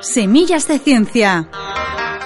Semillas 0.00 0.66
de 0.68 0.78
ciencia. 0.78 1.48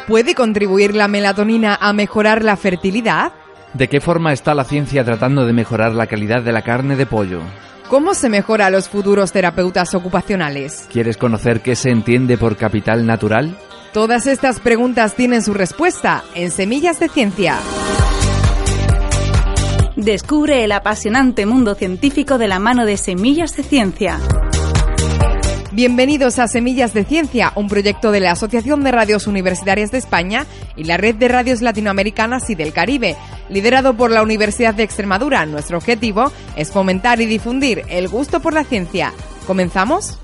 ¿Puede 0.07 0.35
contribuir 0.35 0.95
la 0.95 1.09
melatonina 1.09 1.79
a 1.81 1.93
mejorar 1.93 2.45
la 2.45 2.57
fertilidad? 2.57 3.33
¿De 3.75 3.89
qué 3.89 4.01
forma 4.01 4.33
está 4.33 4.55
la 4.55 4.65
ciencia 4.65 5.05
tratando 5.05 5.47
de 5.47 5.53
mejorar 5.53 5.93
la 5.93 6.07
calidad 6.07 6.43
de 6.43 6.53
la 6.53 6.63
carne 6.63 6.97
de 6.97 7.07
pollo? 7.07 7.41
¿Cómo 7.89 8.15
se 8.15 8.29
mejora 8.29 8.67
a 8.67 8.71
los 8.71 8.89
futuros 8.89 9.33
terapeutas 9.33 9.95
ocupacionales? 9.95 10.89
¿Quieres 10.91 11.17
conocer 11.17 11.61
qué 11.61 11.77
se 11.77 11.91
entiende 11.91 12.39
por 12.39 12.57
capital 12.57 13.07
natural? 13.07 13.57
Todas 13.93 14.27
estas 14.27 14.61
preguntas 14.61 15.15
tienen 15.15 15.43
su 15.43 15.53
respuesta 15.53 16.25
en 16.35 16.51
Semillas 16.51 16.99
de 17.01 17.09
Ciencia. 17.09 17.59
Descubre 19.97 20.65
el 20.65 20.73
apasionante 20.73 21.45
mundo 21.45 21.75
científico 21.75 22.39
de 22.39 22.49
la 22.49 22.59
mano 22.59 22.87
de 22.87 22.97
Semillas 22.97 23.55
de 23.57 23.63
Ciencia. 23.63 24.19
Bienvenidos 25.75 26.39
a 26.39 26.49
Semillas 26.49 26.93
de 26.93 27.03
Ciencia, 27.03 27.51
un 27.57 27.67
proyecto 27.67 28.13
de 28.13 28.21
la 28.21 28.33
Asociación 28.33 28.85
de 28.85 28.93
Radios 28.93 29.27
Universitarias 29.27 29.91
de 29.91 29.97
España 29.97 30.45
y 30.77 30.85
la 30.85 30.99
Red 30.99 31.15
de 31.15 31.29
Radios 31.29 31.63
Latinoamericanas 31.63 32.51
y 32.51 32.55
del 32.55 32.75
Caribe, 32.75 33.17
liderado 33.49 33.95
por 33.95 34.11
la 34.11 34.21
Universidad 34.21 34.75
de 34.75 34.83
Extremadura. 34.83 35.47
Nuestro 35.47 35.79
objetivo 35.79 36.31
es 36.57 36.71
fomentar 36.71 37.23
y 37.23 37.27
difundir 37.27 37.85
el 37.89 38.09
gusto 38.09 38.41
por 38.41 38.53
la 38.53 38.65
ciencia. 38.65 39.15
¿Comenzamos? 39.47 40.19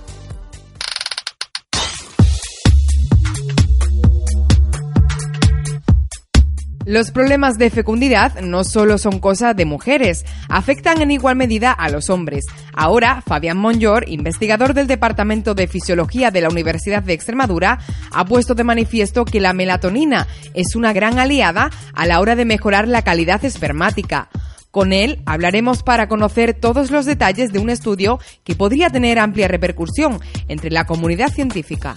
Los 6.88 7.10
problemas 7.10 7.58
de 7.58 7.68
fecundidad 7.68 8.40
no 8.40 8.64
solo 8.64 8.96
son 8.96 9.18
cosa 9.18 9.52
de 9.52 9.66
mujeres, 9.66 10.24
afectan 10.48 11.02
en 11.02 11.10
igual 11.10 11.36
medida 11.36 11.70
a 11.70 11.90
los 11.90 12.08
hombres. 12.08 12.46
Ahora, 12.72 13.20
Fabián 13.26 13.58
Monjor, 13.58 14.08
investigador 14.08 14.72
del 14.72 14.86
Departamento 14.86 15.54
de 15.54 15.66
Fisiología 15.66 16.30
de 16.30 16.40
la 16.40 16.48
Universidad 16.48 17.02
de 17.02 17.12
Extremadura, 17.12 17.78
ha 18.10 18.24
puesto 18.24 18.54
de 18.54 18.64
manifiesto 18.64 19.26
que 19.26 19.38
la 19.38 19.52
melatonina 19.52 20.28
es 20.54 20.76
una 20.76 20.94
gran 20.94 21.18
aliada 21.18 21.68
a 21.92 22.06
la 22.06 22.20
hora 22.20 22.36
de 22.36 22.46
mejorar 22.46 22.88
la 22.88 23.02
calidad 23.02 23.44
espermática. 23.44 24.30
Con 24.70 24.94
él 24.94 25.20
hablaremos 25.26 25.82
para 25.82 26.08
conocer 26.08 26.54
todos 26.54 26.90
los 26.90 27.04
detalles 27.04 27.52
de 27.52 27.58
un 27.58 27.68
estudio 27.68 28.18
que 28.44 28.54
podría 28.54 28.88
tener 28.88 29.18
amplia 29.18 29.46
repercusión 29.46 30.20
entre 30.48 30.70
la 30.70 30.86
comunidad 30.86 31.28
científica. 31.28 31.96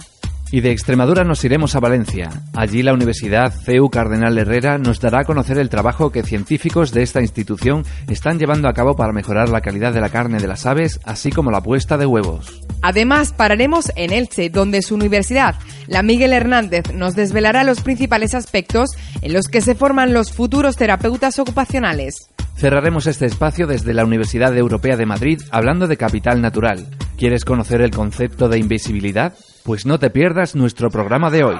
Y 0.52 0.60
de 0.60 0.70
Extremadura 0.70 1.24
nos 1.24 1.42
iremos 1.46 1.74
a 1.74 1.80
Valencia. 1.80 2.28
Allí 2.52 2.82
la 2.82 2.92
Universidad 2.92 3.54
CEU 3.54 3.88
Cardenal 3.88 4.36
Herrera 4.36 4.76
nos 4.76 5.00
dará 5.00 5.20
a 5.20 5.24
conocer 5.24 5.56
el 5.58 5.70
trabajo 5.70 6.12
que 6.12 6.22
científicos 6.22 6.92
de 6.92 7.02
esta 7.02 7.22
institución 7.22 7.84
están 8.08 8.38
llevando 8.38 8.68
a 8.68 8.74
cabo 8.74 8.94
para 8.94 9.14
mejorar 9.14 9.48
la 9.48 9.62
calidad 9.62 9.94
de 9.94 10.02
la 10.02 10.10
carne 10.10 10.40
de 10.40 10.48
las 10.48 10.66
aves, 10.66 11.00
así 11.04 11.32
como 11.32 11.50
la 11.50 11.62
puesta 11.62 11.96
de 11.96 12.04
huevos. 12.04 12.60
Además, 12.82 13.32
pararemos 13.32 13.90
en 13.96 14.12
Elche, 14.12 14.50
donde 14.50 14.82
su 14.82 14.94
universidad, 14.94 15.54
la 15.86 16.02
Miguel 16.02 16.34
Hernández, 16.34 16.92
nos 16.92 17.14
desvelará 17.14 17.64
los 17.64 17.80
principales 17.80 18.34
aspectos 18.34 18.90
en 19.22 19.32
los 19.32 19.48
que 19.48 19.62
se 19.62 19.74
forman 19.74 20.12
los 20.12 20.32
futuros 20.32 20.76
terapeutas 20.76 21.38
ocupacionales. 21.38 22.28
Cerraremos 22.58 23.06
este 23.06 23.24
espacio 23.24 23.66
desde 23.66 23.94
la 23.94 24.04
Universidad 24.04 24.54
Europea 24.54 24.98
de 24.98 25.06
Madrid 25.06 25.40
hablando 25.50 25.88
de 25.88 25.96
capital 25.96 26.42
natural. 26.42 26.86
¿Quieres 27.16 27.46
conocer 27.46 27.80
el 27.80 27.90
concepto 27.90 28.50
de 28.50 28.58
invisibilidad? 28.58 29.32
Pues 29.64 29.86
no 29.86 30.00
te 30.00 30.10
pierdas 30.10 30.56
nuestro 30.56 30.90
programa 30.90 31.30
de 31.30 31.44
hoy. 31.44 31.56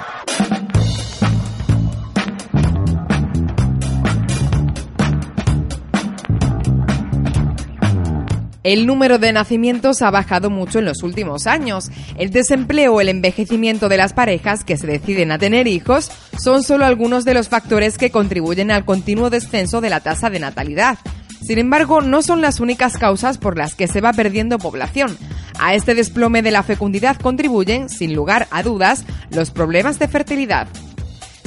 El 8.63 8.87
número 8.87 9.19
de 9.19 9.31
nacimientos 9.31 10.01
ha 10.01 10.11
bajado 10.11 10.49
mucho 10.49 10.79
en 10.79 10.85
los 10.85 11.01
últimos 11.01 11.47
años. 11.47 11.91
El 12.17 12.31
desempleo 12.31 12.95
o 12.95 13.01
el 13.01 13.07
envejecimiento 13.07 13.87
de 13.87 13.97
las 13.97 14.11
parejas 14.11 14.65
que 14.65 14.75
se 14.75 14.87
deciden 14.87 15.31
a 15.31 15.37
tener 15.37 15.67
hijos 15.67 16.11
son 16.37 16.63
solo 16.63 16.85
algunos 16.85 17.23
de 17.23 17.33
los 17.33 17.47
factores 17.47 17.97
que 17.97 18.11
contribuyen 18.11 18.69
al 18.71 18.83
continuo 18.83 19.29
descenso 19.29 19.79
de 19.79 19.89
la 19.89 20.01
tasa 20.01 20.29
de 20.29 20.39
natalidad. 20.39 20.97
Sin 21.45 21.59
embargo, 21.59 22.01
no 22.01 22.21
son 22.21 22.39
las 22.39 22.61
únicas 22.61 22.97
causas 22.97 23.37
por 23.37 23.57
las 23.57 23.75
que 23.75 23.87
se 23.87 23.99
va 23.99 24.13
perdiendo 24.13 24.59
población. 24.59 25.17
A 25.59 25.73
este 25.75 25.93
desplome 25.93 26.41
de 26.41 26.51
la 26.51 26.63
fecundidad 26.63 27.17
contribuyen, 27.17 27.89
sin 27.89 28.15
lugar 28.15 28.47
a 28.49 28.63
dudas, 28.63 29.03
los 29.29 29.51
problemas 29.51 29.99
de 29.99 30.07
fertilidad. 30.07 30.67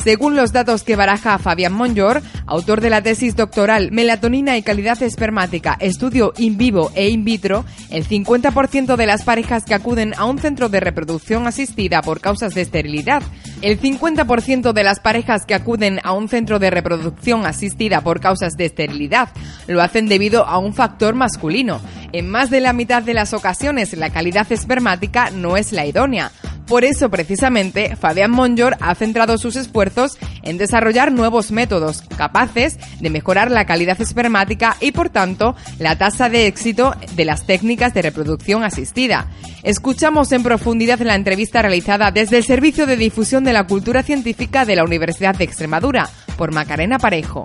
Según 0.07 0.37
los 0.37 0.53
datos 0.53 0.85
que 0.85 0.95
baraja 0.95 1.37
Fabián 1.37 1.73
Monjor, 1.73 2.23
autor 2.47 2.81
de 2.81 2.91
la 2.91 3.03
tesis 3.03 3.35
doctoral 3.35 3.91
Melatonina 3.91 4.57
y 4.57 4.63
calidad 4.63 5.03
espermática, 5.03 5.77
estudio 5.81 6.33
in 6.37 6.57
vivo 6.57 6.93
e 6.95 7.09
in 7.09 7.25
vitro, 7.25 7.65
el 7.91 8.07
50% 8.07 8.95
de 8.95 9.05
las 9.05 9.25
parejas 9.25 9.65
que 9.65 9.75
acuden 9.75 10.15
a 10.17 10.27
un 10.27 10.39
centro 10.39 10.69
de 10.69 10.79
reproducción 10.79 11.49
asistida 11.49 12.03
por 12.03 12.21
causas 12.21 12.55
de 12.55 12.61
esterilidad, 12.61 13.21
el 13.63 13.81
50% 13.81 14.73
de 14.73 14.85
las 14.85 15.01
parejas 15.01 15.45
que 15.45 15.55
acuden 15.55 15.99
a 16.05 16.13
un 16.13 16.29
centro 16.29 16.61
de 16.61 16.71
reproducción 16.71 17.45
asistida 17.45 18.01
por 18.01 18.21
causas 18.21 18.57
de 18.57 18.67
esterilidad 18.67 19.31
lo 19.67 19.83
hacen 19.83 20.07
debido 20.07 20.47
a 20.47 20.59
un 20.59 20.73
factor 20.73 21.17
masculino. 21.17 21.81
En 22.13 22.31
más 22.31 22.51
de 22.51 22.61
la 22.61 22.73
mitad 22.73 23.03
de 23.03 23.15
las 23.15 23.33
ocasiones 23.33 23.93
la 23.97 24.11
calidad 24.11 24.53
espermática 24.53 25.31
no 25.31 25.57
es 25.57 25.73
la 25.73 25.85
idónea. 25.85 26.31
Por 26.67 26.85
eso, 26.85 27.11
precisamente, 27.11 27.95
Fabián 27.97 28.33
Monjor 28.33 28.77
ha 28.81 28.95
centrado 28.97 29.39
sus 29.39 29.55
esfuerzos 29.55 30.19
en 30.43 30.59
desarrollar 30.59 31.13
nuevos 31.13 31.53
métodos 31.53 32.03
capaces 32.17 32.79
de 33.01 33.11
mejorar 33.11 33.51
la 33.51 33.67
calidad 33.67 34.01
espermática 34.01 34.77
y, 34.81 34.91
por 34.91 35.09
tanto, 35.09 35.55
la 35.79 35.97
tasa 35.97 36.29
de 36.29 36.47
éxito 36.47 36.95
de 37.15 37.25
las 37.25 37.47
técnicas 37.47 37.95
de 37.95 38.03
reproducción 38.03 38.65
asistida. 38.65 39.29
Escuchamos 39.63 40.33
en 40.33 40.43
profundidad 40.43 40.99
la 41.01 41.15
entrevista 41.15 41.63
realizada 41.63 42.11
desde 42.11 42.39
el 42.39 42.45
Servicio 42.45 42.87
de 42.87 42.97
Difusión 42.97 43.45
de 43.45 43.53
la 43.53 43.67
Cultura 43.67 44.03
Científica 44.03 44.65
de 44.65 44.77
la 44.77 44.85
Universidad 44.85 45.37
de 45.37 45.45
Extremadura 45.45 46.09
por 46.37 46.53
Macarena 46.53 46.99
Parejo. 46.99 47.45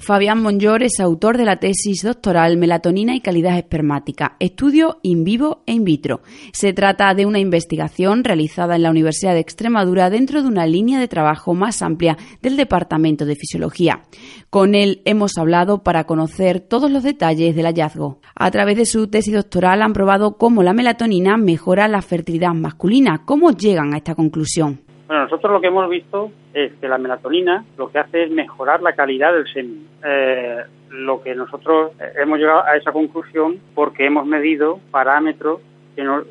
Fabián 0.00 0.40
Monjor 0.40 0.82
es 0.82 0.98
autor 0.98 1.36
de 1.36 1.44
la 1.44 1.56
tesis 1.56 2.02
doctoral 2.02 2.56
Melatonina 2.56 3.14
y 3.14 3.20
calidad 3.20 3.58
espermática, 3.58 4.34
estudio 4.40 4.98
in 5.02 5.24
vivo 5.24 5.62
e 5.66 5.74
in 5.74 5.84
vitro. 5.84 6.22
Se 6.54 6.72
trata 6.72 7.12
de 7.12 7.26
una 7.26 7.38
investigación 7.38 8.24
realizada 8.24 8.76
en 8.76 8.82
la 8.82 8.90
Universidad 8.90 9.34
de 9.34 9.40
Extremadura 9.40 10.08
dentro 10.08 10.40
de 10.40 10.48
una 10.48 10.66
línea 10.66 10.98
de 10.98 11.06
trabajo 11.06 11.52
más 11.52 11.82
amplia 11.82 12.16
del 12.40 12.56
Departamento 12.56 13.26
de 13.26 13.36
Fisiología. 13.36 14.00
Con 14.48 14.74
él 14.74 15.02
hemos 15.04 15.36
hablado 15.36 15.82
para 15.82 16.04
conocer 16.04 16.60
todos 16.60 16.90
los 16.90 17.02
detalles 17.02 17.54
del 17.54 17.66
hallazgo. 17.66 18.20
A 18.34 18.50
través 18.50 18.78
de 18.78 18.86
su 18.86 19.06
tesis 19.08 19.34
doctoral 19.34 19.82
han 19.82 19.92
probado 19.92 20.38
cómo 20.38 20.62
la 20.62 20.72
melatonina 20.72 21.36
mejora 21.36 21.88
la 21.88 22.00
fertilidad 22.00 22.54
masculina. 22.54 23.26
¿Cómo 23.26 23.50
llegan 23.50 23.92
a 23.92 23.98
esta 23.98 24.14
conclusión? 24.14 24.80
Bueno, 25.10 25.24
nosotros 25.24 25.50
lo 25.50 25.60
que 25.60 25.66
hemos 25.66 25.90
visto 25.90 26.30
es 26.54 26.72
que 26.74 26.86
la 26.86 26.96
melatonina 26.96 27.64
lo 27.76 27.90
que 27.90 27.98
hace 27.98 28.22
es 28.22 28.30
mejorar 28.30 28.80
la 28.80 28.92
calidad 28.92 29.32
del 29.32 29.44
semen. 29.52 29.88
Eh, 30.04 30.58
lo 30.90 31.20
que 31.20 31.34
nosotros 31.34 31.90
hemos 32.14 32.38
llegado 32.38 32.64
a 32.64 32.76
esa 32.76 32.92
conclusión 32.92 33.58
porque 33.74 34.06
hemos 34.06 34.24
medido 34.24 34.78
parámetros, 34.92 35.62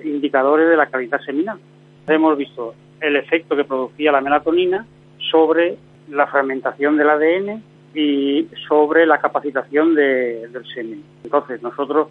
indicadores 0.05 0.69
de 0.69 0.77
la 0.77 0.85
calidad 0.85 1.19
seminal. 1.19 1.59
Hemos 2.07 2.37
visto 2.37 2.73
el 3.01 3.17
efecto 3.17 3.57
que 3.57 3.65
producía 3.65 4.13
la 4.13 4.21
melatonina 4.21 4.85
sobre 5.29 5.75
la 6.09 6.27
fragmentación 6.27 6.95
del 6.95 7.09
ADN 7.09 7.61
y 7.93 8.47
sobre 8.69 9.05
la 9.05 9.17
capacitación 9.17 9.93
del 9.93 10.63
semen. 10.73 11.03
Entonces, 11.25 11.61
nosotros 11.61 12.07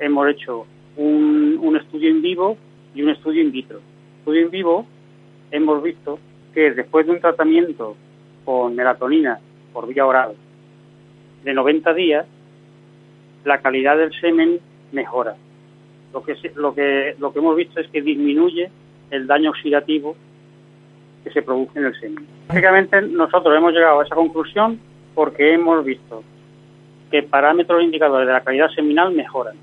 hemos 0.00 0.28
hecho 0.28 0.66
un, 0.96 1.78
estudio 1.80 2.10
en 2.10 2.22
vivo 2.22 2.56
y 2.92 3.02
un 3.02 3.10
estudio 3.10 3.40
in 3.40 3.52
vitro. 3.52 3.78
Estudio 4.18 4.42
en 4.42 4.50
vivo 4.50 4.86
hemos 5.50 5.82
visto 5.82 6.18
que 6.54 6.72
después 6.72 7.06
de 7.06 7.12
un 7.12 7.20
tratamiento 7.20 7.96
con 8.44 8.74
melatonina 8.74 9.38
por 9.72 9.86
vía 9.86 10.06
oral 10.06 10.34
de 11.44 11.54
90 11.54 11.94
días, 11.94 12.26
la 13.44 13.58
calidad 13.58 13.96
del 13.96 14.12
semen 14.20 14.60
mejora. 14.92 15.36
Lo 16.12 16.22
que, 16.22 16.34
lo 16.54 16.74
que, 16.74 17.14
lo 17.18 17.32
que 17.32 17.38
hemos 17.38 17.56
visto 17.56 17.80
es 17.80 17.88
que 17.88 18.02
disminuye 18.02 18.70
el 19.10 19.26
daño 19.26 19.50
oxidativo 19.50 20.16
que 21.24 21.30
se 21.30 21.42
produce 21.42 21.78
en 21.78 21.84
el 21.86 22.00
semen. 22.00 22.26
Básicamente 22.48 23.02
nosotros 23.02 23.56
hemos 23.56 23.72
llegado 23.72 24.00
a 24.00 24.04
esa 24.04 24.14
conclusión 24.14 24.80
porque 25.14 25.52
hemos 25.52 25.84
visto 25.84 26.22
que 27.10 27.22
parámetros 27.22 27.82
indicadores 27.82 28.26
de 28.26 28.32
la 28.32 28.42
calidad 28.42 28.68
seminal 28.70 29.14
mejoran 29.14 29.56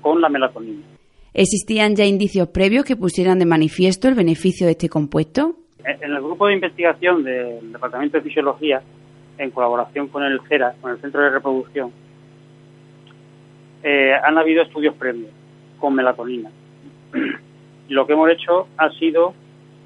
con 0.00 0.20
la 0.20 0.28
melatonina. 0.28 0.82
¿Existían 1.32 1.94
ya 1.94 2.04
indicios 2.04 2.48
previos 2.48 2.84
que 2.84 2.96
pusieran 2.96 3.38
de 3.38 3.46
manifiesto 3.46 4.08
el 4.08 4.14
beneficio 4.14 4.66
de 4.66 4.72
este 4.72 4.88
compuesto? 4.88 5.54
En 5.84 6.12
el 6.12 6.20
grupo 6.20 6.48
de 6.48 6.54
investigación 6.54 7.22
del 7.22 7.72
Departamento 7.72 8.16
de 8.16 8.24
Fisiología, 8.24 8.82
en 9.38 9.50
colaboración 9.50 10.08
con 10.08 10.24
el 10.24 10.40
CERA, 10.48 10.74
con 10.80 10.90
el 10.90 11.00
Centro 11.00 11.22
de 11.22 11.30
Reproducción, 11.30 11.92
eh, 13.82 14.12
han 14.22 14.36
habido 14.38 14.62
estudios 14.62 14.94
previos 14.96 15.30
con 15.78 15.94
melatonina. 15.94 16.50
Lo 17.88 18.06
que 18.06 18.12
hemos 18.12 18.30
hecho 18.30 18.66
ha 18.76 18.90
sido 18.90 19.32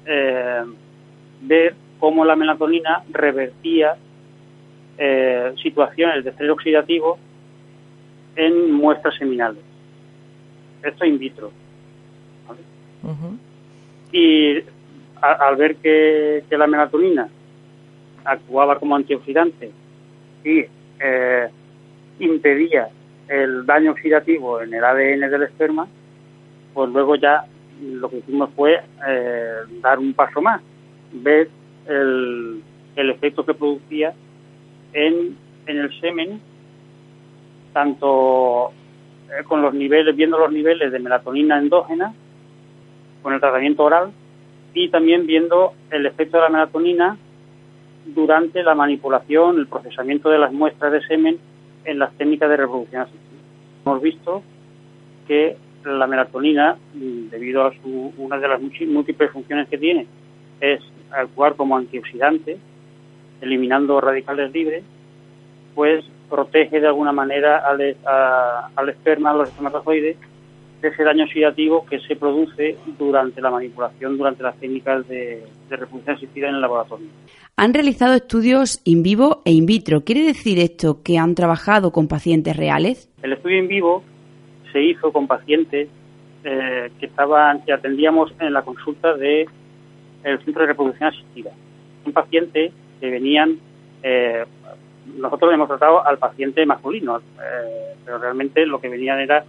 eh, 0.05 0.63
ver 1.41 1.75
cómo 1.99 2.25
la 2.25 2.35
melatonina 2.35 3.03
revertía 3.11 3.95
eh, 4.97 5.53
situaciones 5.61 6.23
de 6.23 6.31
estrés 6.31 6.49
oxidativo 6.49 7.17
en 8.35 8.71
muestras 8.71 9.15
seminales 9.15 9.64
esto 10.85 11.05
in 11.05 11.19
vitro. 11.19 11.51
Y 14.11 14.63
al 15.21 15.55
ver 15.55 15.75
que, 15.77 16.43
la 16.51 16.67
melatonina 16.67 17.27
actuaba 18.23 18.79
como 18.79 18.95
antioxidante 18.95 19.71
y 20.43 20.65
eh, 20.99 21.49
impedía 22.19 22.89
el 23.27 23.65
daño 23.65 23.91
oxidativo 23.91 24.61
en 24.61 24.73
el 24.73 24.83
ADN 24.83 25.29
del 25.29 25.43
esperma, 25.43 25.87
pues 26.73 26.89
luego 26.91 27.15
ya 27.15 27.45
lo 27.81 28.09
que 28.09 28.17
hicimos 28.17 28.49
fue 28.55 28.81
eh, 29.07 29.53
dar 29.81 29.99
un 29.99 30.13
paso 30.13 30.41
más, 30.41 30.61
ver 31.11 31.49
el, 31.87 32.61
el 32.95 33.09
efecto 33.09 33.45
que 33.45 33.53
producía 33.53 34.13
en, 34.93 35.37
en 35.65 35.77
el 35.77 35.99
semen, 35.99 36.39
tanto 37.73 38.71
eh, 39.29 39.43
con 39.43 39.61
los 39.61 39.73
niveles, 39.73 40.15
viendo 40.15 40.37
los 40.37 40.51
niveles 40.51 40.91
de 40.91 40.99
melatonina 40.99 41.57
endógena, 41.57 42.13
con 43.21 43.33
el 43.33 43.39
tratamiento 43.39 43.83
oral, 43.83 44.11
y 44.73 44.89
también 44.89 45.25
viendo 45.25 45.73
el 45.89 46.05
efecto 46.05 46.37
de 46.37 46.43
la 46.43 46.49
melatonina 46.49 47.17
durante 48.05 48.61
la 48.61 48.75
manipulación, 48.75 49.57
el 49.57 49.67
procesamiento 49.67 50.29
de 50.29 50.37
las 50.37 50.53
muestras 50.53 50.91
de 50.91 51.01
semen 51.07 51.39
en 51.85 51.99
las 51.99 52.13
técnicas 52.17 52.49
de 52.49 52.57
reproducción 52.57 53.01
asistida. 53.03 53.39
Hemos 53.85 54.01
visto 54.01 54.43
que 55.27 55.57
la 55.85 56.07
melatonina, 56.07 56.77
debido 56.93 57.65
a 57.65 57.73
su, 57.81 58.13
una 58.17 58.37
de 58.37 58.47
las 58.47 58.61
múltiples 58.61 59.31
funciones 59.31 59.67
que 59.69 59.77
tiene, 59.77 60.07
es 60.59 60.81
actuar 61.11 61.55
como 61.55 61.77
antioxidante, 61.77 62.57
eliminando 63.41 64.01
radicales 64.01 64.51
libres, 64.51 64.83
pues 65.73 66.05
protege 66.29 66.79
de 66.79 66.87
alguna 66.87 67.11
manera 67.11 67.59
al, 67.67 67.95
al 68.75 68.89
esperma, 68.89 69.31
a 69.31 69.33
los 69.35 69.49
espermatozoides, 69.49 70.17
de 70.81 70.87
ese 70.87 71.03
daño 71.03 71.23
oxidativo 71.23 71.85
que 71.85 71.99
se 71.99 72.15
produce 72.15 72.77
durante 72.97 73.41
la 73.41 73.49
manipulación, 73.49 74.17
durante 74.17 74.43
las 74.43 74.55
técnicas 74.57 75.07
de, 75.07 75.43
de 75.69 75.75
reproducción 75.75 76.15
asistida 76.15 76.49
en 76.49 76.55
el 76.55 76.61
laboratorio. 76.61 77.07
Han 77.57 77.73
realizado 77.73 78.13
estudios 78.13 78.81
in 78.83 79.01
vivo 79.01 79.41
e 79.45 79.51
in 79.51 79.65
vitro. 79.65 80.01
¿Quiere 80.01 80.23
decir 80.23 80.59
esto 80.59 81.01
que 81.01 81.17
han 81.17 81.35
trabajado 81.35 81.91
con 81.91 82.07
pacientes 82.07 82.57
reales? 82.57 83.09
El 83.23 83.33
estudio 83.33 83.57
in 83.59 83.67
vivo 83.67 84.03
se 84.73 84.81
hizo 84.81 85.11
con 85.13 85.25
pacientes 85.25 85.87
eh, 86.43 86.91
que 86.99 87.05
estaban 87.05 87.63
que 87.63 87.71
atendíamos 87.71 88.33
en 88.39 88.51
la 88.51 88.61
consulta 88.61 89.15
de 89.15 89.47
el 90.23 90.43
centro 90.43 90.63
de 90.63 90.67
reproducción 90.67 91.09
asistida. 91.09 91.51
Un 92.05 92.11
paciente 92.11 92.71
que 92.99 93.09
venían 93.09 93.57
eh, 94.03 94.43
nosotros 95.17 95.53
hemos 95.53 95.67
tratado 95.67 96.05
al 96.05 96.17
paciente 96.17 96.65
masculino, 96.65 97.19
eh, 97.19 97.95
pero 98.03 98.17
realmente 98.17 98.65
lo 98.65 98.79
que 98.79 98.89
venían 98.89 99.19
era 99.19 99.43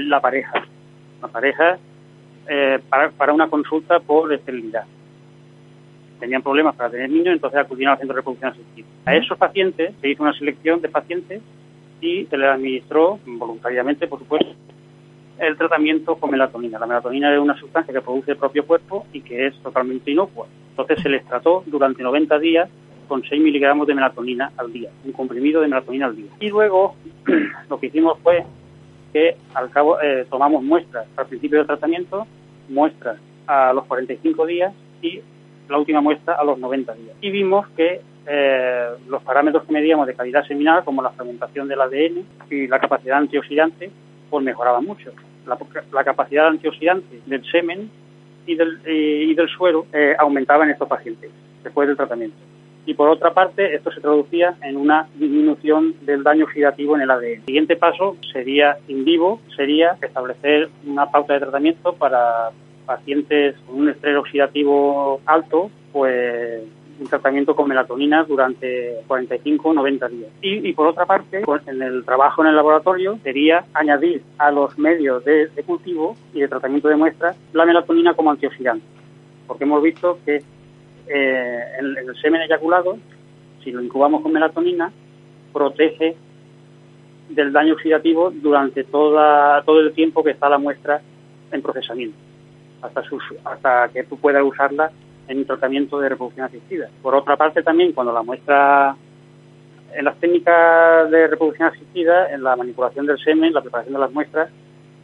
la 0.00 0.20
pareja, 0.20 0.66
la 1.22 1.28
pareja 1.28 1.78
para, 2.90 3.10
para 3.10 3.32
una 3.32 3.48
consulta 3.48 4.00
por 4.00 4.30
esterilidad 4.30 4.84
tenían 6.22 6.40
problemas 6.40 6.76
para 6.76 6.88
tener 6.88 7.10
niños, 7.10 7.34
entonces 7.34 7.58
acudieron 7.58 7.94
al 7.94 7.98
centro 7.98 8.14
de 8.14 8.20
reproducción 8.20 8.52
asistida. 8.52 8.86
A 9.06 9.16
esos 9.16 9.36
pacientes 9.36 9.92
se 10.00 10.08
hizo 10.08 10.22
una 10.22 10.32
selección 10.32 10.80
de 10.80 10.88
pacientes 10.88 11.42
y 12.00 12.26
se 12.26 12.38
les 12.38 12.48
administró, 12.48 13.18
voluntariamente 13.26 14.06
por 14.06 14.20
supuesto, 14.20 14.54
el 15.38 15.56
tratamiento 15.56 16.14
con 16.14 16.30
melatonina. 16.30 16.78
La 16.78 16.86
melatonina 16.86 17.34
es 17.34 17.40
una 17.40 17.58
sustancia 17.58 17.92
que 17.92 18.00
produce 18.00 18.30
el 18.30 18.36
propio 18.36 18.64
cuerpo 18.64 19.04
y 19.12 19.20
que 19.22 19.48
es 19.48 19.56
totalmente 19.62 20.12
inocua. 20.12 20.46
Entonces 20.70 21.02
se 21.02 21.08
les 21.08 21.26
trató 21.26 21.64
durante 21.66 22.04
90 22.04 22.38
días 22.38 22.70
con 23.08 23.22
6 23.22 23.42
miligramos 23.42 23.86
de 23.86 23.94
melatonina 23.94 24.52
al 24.56 24.72
día, 24.72 24.90
un 25.04 25.12
comprimido 25.12 25.60
de 25.60 25.68
melatonina 25.68 26.06
al 26.06 26.16
día. 26.16 26.30
Y 26.40 26.48
luego 26.48 26.94
lo 27.70 27.78
que 27.78 27.86
hicimos 27.86 28.18
fue 28.22 28.44
que 29.12 29.36
al 29.54 29.70
cabo 29.70 30.00
eh, 30.00 30.26
tomamos 30.30 30.62
muestras 30.62 31.06
al 31.16 31.26
principio 31.26 31.58
del 31.58 31.66
tratamiento, 31.66 32.26
muestras 32.68 33.18
a 33.46 33.72
los 33.72 33.84
45 33.84 34.46
días 34.46 34.72
y 35.02 35.20
la 35.68 35.78
última 35.78 36.00
muestra 36.00 36.34
a 36.34 36.44
los 36.44 36.58
90 36.58 36.94
días. 36.94 37.16
Y 37.20 37.30
vimos 37.30 37.68
que 37.76 38.00
eh, 38.26 38.88
los 39.08 39.22
parámetros 39.22 39.64
que 39.64 39.72
medíamos 39.72 40.06
de 40.06 40.14
calidad 40.14 40.46
seminal, 40.46 40.84
como 40.84 41.02
la 41.02 41.10
fragmentación 41.10 41.68
del 41.68 41.80
ADN 41.80 42.24
y 42.50 42.66
la 42.66 42.78
capacidad 42.78 43.18
antioxidante, 43.18 43.90
pues 44.30 44.44
mejoraban 44.44 44.84
mucho. 44.84 45.12
La, 45.92 46.04
capacidad 46.04 46.46
antioxidante 46.46 47.20
del 47.26 47.44
semen 47.50 47.90
y 48.46 48.54
del, 48.54 48.80
y 48.86 49.34
del 49.34 49.48
suero 49.48 49.86
eh, 49.92 50.14
aumentaba 50.18 50.64
en 50.64 50.70
estos 50.70 50.88
pacientes 50.88 51.30
después 51.64 51.88
del 51.88 51.96
tratamiento. 51.96 52.36
Y 52.84 52.94
por 52.94 53.08
otra 53.08 53.32
parte, 53.32 53.74
esto 53.74 53.92
se 53.92 54.00
traducía 54.00 54.56
en 54.62 54.76
una 54.76 55.08
disminución 55.14 55.94
del 56.02 56.22
daño 56.22 56.44
oxidativo 56.44 56.96
en 56.96 57.02
el 57.02 57.10
ADN. 57.10 57.24
El 57.24 57.44
siguiente 57.44 57.76
paso 57.76 58.16
sería 58.32 58.76
in 58.88 59.04
vivo, 59.04 59.40
sería 59.56 59.96
establecer 60.02 60.68
una 60.84 61.10
pauta 61.10 61.34
de 61.34 61.40
tratamiento 61.40 61.92
para 61.94 62.50
pacientes 62.84 63.54
con 63.66 63.80
un 63.80 63.88
estrés 63.88 64.16
oxidativo 64.16 65.20
alto, 65.26 65.70
pues 65.92 66.62
un 67.00 67.08
tratamiento 67.08 67.54
con 67.54 67.68
melatonina 67.68 68.24
durante 68.24 68.96
45 69.06 69.72
90 69.72 70.08
días. 70.08 70.30
Y, 70.40 70.72
por 70.72 70.86
otra 70.86 71.06
parte, 71.06 71.42
en 71.66 71.82
el 71.82 72.04
trabajo 72.04 72.42
en 72.42 72.48
el 72.48 72.56
laboratorio 72.56 73.18
sería 73.22 73.64
añadir 73.74 74.22
a 74.38 74.50
los 74.50 74.78
medios 74.78 75.24
de, 75.24 75.48
cultivo 75.66 76.16
y 76.34 76.40
de 76.40 76.48
tratamiento 76.48 76.88
de 76.88 76.96
muestras 76.96 77.36
la 77.52 77.64
melatonina 77.64 78.14
como 78.14 78.30
antioxidante. 78.30 78.84
Porque 79.46 79.64
hemos 79.64 79.82
visto 79.82 80.18
que 80.24 80.42
eh, 81.06 81.62
el, 81.78 82.14
semen 82.20 82.42
eyaculado, 82.42 82.98
si 83.62 83.70
lo 83.70 83.82
incubamos 83.82 84.22
con 84.22 84.32
melatonina, 84.32 84.92
protege 85.52 86.16
del 87.28 87.52
daño 87.52 87.74
oxidativo 87.74 88.30
durante 88.30 88.84
toda, 88.84 89.62
todo 89.62 89.80
el 89.80 89.92
tiempo 89.92 90.22
que 90.22 90.30
está 90.30 90.48
la 90.48 90.58
muestra 90.58 91.00
en 91.50 91.62
procesamiento 91.62 92.16
hasta, 92.82 93.02
hasta 93.44 93.88
que 93.92 94.04
tú 94.04 94.18
puedas 94.18 94.42
usarla 94.44 94.90
en 95.28 95.38
un 95.38 95.44
tratamiento 95.44 96.00
de 96.00 96.08
reproducción 96.08 96.46
asistida. 96.46 96.88
Por 97.00 97.14
otra 97.14 97.36
parte, 97.36 97.62
también 97.62 97.92
cuando 97.92 98.12
la 98.12 98.22
muestra, 98.22 98.96
en 99.94 100.04
las 100.04 100.18
técnicas 100.18 101.10
de 101.10 101.28
reproducción 101.28 101.68
asistida, 101.68 102.32
en 102.32 102.42
la 102.42 102.56
manipulación 102.56 103.06
del 103.06 103.18
semen, 103.18 103.54
la 103.54 103.62
preparación 103.62 103.94
de 103.94 104.00
las 104.00 104.12
muestras, 104.12 104.50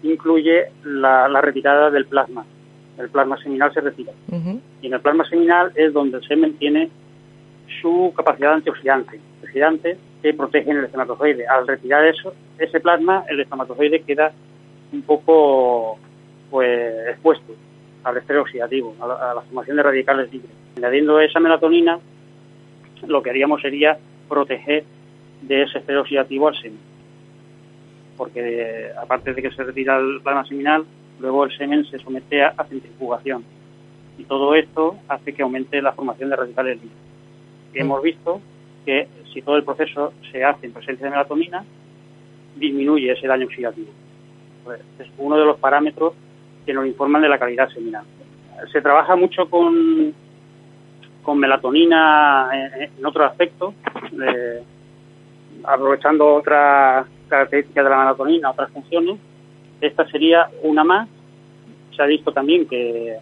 incluye 0.02 0.66
la, 0.84 1.40
retirada 1.40 1.90
del 1.90 2.06
plasma. 2.06 2.44
El 2.98 3.08
plasma 3.10 3.36
seminal 3.38 3.72
se 3.72 3.80
retira. 3.80 4.12
Y 4.82 4.86
en 4.86 4.92
el 4.92 5.00
plasma 5.00 5.24
seminal 5.24 5.72
es 5.74 5.92
donde 5.92 6.18
el 6.18 6.24
semen 6.26 6.54
tiene 6.54 6.90
su 7.80 8.12
capacidad 8.16 8.54
antioxidante, 8.54 9.20
antioxidantes 9.34 9.98
que 10.22 10.34
protegen 10.34 10.78
el 10.78 10.84
espermatozoide. 10.84 11.46
Al 11.46 11.66
retirar 11.66 12.04
eso, 12.06 12.34
ese 12.58 12.80
plasma, 12.80 13.24
el 13.28 13.40
espermatozoide 13.40 14.02
queda 14.02 14.32
un 14.92 15.02
poco 15.02 15.98
pues 16.50 17.08
expuesto 17.10 17.54
al 18.04 18.16
estrés 18.16 18.40
oxidativo, 18.40 18.94
a 19.00 19.34
la, 19.34 19.42
formación 19.42 19.76
de 19.76 19.82
radicales 19.82 20.32
libres. 20.32 20.50
Añadiendo 20.76 21.20
esa 21.20 21.40
melatonina, 21.40 21.98
lo 23.06 23.22
que 23.22 23.30
haríamos 23.30 23.60
sería 23.60 23.98
proteger 24.28 24.84
de 25.42 25.62
ese 25.62 25.78
estrés 25.78 25.98
oxidativo 25.98 26.48
al 26.48 26.56
semen. 26.56 26.80
Porque 28.16 28.90
aparte 29.00 29.34
de 29.34 29.42
que 29.42 29.50
se 29.50 29.62
retira 29.62 29.98
el 29.98 30.20
plasma 30.22 30.44
seminal, 30.46 30.84
luego 31.20 31.44
el 31.44 31.56
semen 31.56 31.84
se 31.86 31.98
somete 31.98 32.42
a, 32.42 32.52
centrifugación. 32.68 33.44
Y 34.18 34.24
todo 34.24 34.54
esto 34.54 34.96
hace 35.08 35.32
que 35.32 35.42
aumente 35.42 35.80
la 35.80 35.92
formación 35.92 36.30
de 36.30 36.36
radicales 36.36 36.76
libres. 36.82 36.98
Y 37.74 37.78
hemos 37.80 38.02
visto 38.02 38.40
que 38.84 39.08
si 39.32 39.42
todo 39.42 39.56
el 39.56 39.64
proceso 39.64 40.12
se 40.32 40.44
hace 40.44 40.66
en 40.66 40.72
presencia 40.72 41.04
de 41.04 41.10
melatonina, 41.10 41.64
disminuye 42.56 43.12
ese 43.12 43.26
daño 43.26 43.46
oxidativo. 43.46 43.88
Es 44.98 45.08
uno 45.18 45.36
de 45.36 45.44
los 45.44 45.58
parámetros 45.58 46.14
que 46.66 46.72
nos 46.72 46.86
informan 46.86 47.22
de 47.22 47.28
la 47.28 47.38
calidad 47.38 47.68
seminal. 47.70 48.04
Se 48.72 48.82
trabaja 48.82 49.14
mucho 49.16 49.48
con, 49.48 50.12
con 51.22 51.38
melatonina 51.38 52.50
en, 52.52 53.06
otro 53.06 53.24
aspecto, 53.24 53.74
aprovechando 55.64 56.34
otras 56.34 57.06
características 57.28 57.84
de 57.84 57.90
la 57.90 57.98
melatonina, 57.98 58.50
otras 58.50 58.70
funciones. 58.70 59.18
Esta 59.80 60.06
sería 60.08 60.48
una 60.62 60.84
más. 60.84 61.08
Se 61.96 62.02
ha 62.02 62.06
visto 62.06 62.32
también 62.32 62.66
que 62.66 63.16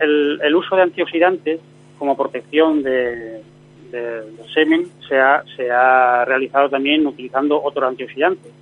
el, 0.00 0.54
uso 0.54 0.76
de 0.76 0.82
antioxidantes 0.82 1.60
como 1.98 2.16
protección 2.16 2.82
de, 2.82 3.42
del 3.90 4.34
semen 4.52 4.88
se 5.08 5.18
ha, 5.18 5.42
se 5.56 5.70
ha 5.70 6.24
realizado 6.24 6.68
también 6.68 7.06
utilizando 7.06 7.62
otros 7.62 7.88
antioxidantes. 7.88 8.52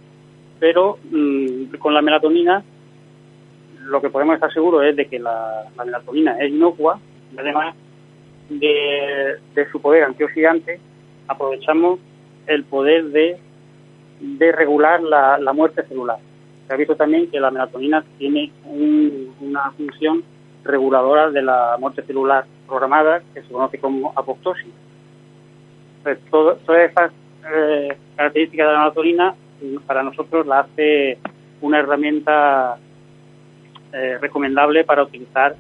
Pero 0.59 0.99
mm, 1.11 1.75
con 1.79 1.95
la 1.95 2.03
melatonina 2.03 2.63
lo 3.85 4.01
que 4.01 4.11
podemos 4.11 4.35
estar 4.35 4.53
seguros 4.53 4.85
es 4.85 4.97
de 4.97 5.07
que 5.07 5.19
la, 5.19 5.65
melatonina 5.85 6.39
es 6.39 6.51
inocua 6.51 6.99
además 7.37 7.75
de, 8.49 9.39
su 9.71 9.81
poder 9.81 10.05
antioxidante 10.05 10.79
aprovechamos 11.29 12.01
el 12.47 12.65
poder 12.65 13.05
de, 13.07 13.39
de 14.21 14.53
regular 14.53 15.03
la, 15.03 15.53
muerte 15.53 15.83
celular. 15.85 16.19
Se 16.67 16.75
ha 16.75 16.77
visto 16.77 16.97
también 16.97 17.31
que 17.31 17.41
la 17.41 17.51
melatonina 17.51 18.05
tiene 18.19 18.51
una 19.41 19.71
función 19.73 20.23
reguladora 20.65 21.31
de 21.31 21.43
la 21.43 21.77
muerte 21.79 22.03
celular 22.03 22.45
programada 22.67 23.23
que 23.35 23.43
se 23.43 23.53
conoce 23.53 23.79
como 23.79 24.13
apoptosis. 24.17 24.73
Pues 26.03 26.19
todas 26.31 26.59
estas 26.69 27.13
eh, 27.53 27.97
características 28.17 28.67
de 28.67 28.73
la 28.73 28.79
melatonina 28.81 29.35
para 29.87 30.03
nosotros 30.03 30.47
la 30.47 30.61
hace 30.61 31.19
una 31.61 31.79
herramienta 31.79 32.77
eh, 33.93 34.19
recomendable 34.21 34.85
para 34.85 35.03
utilizar 35.03 35.55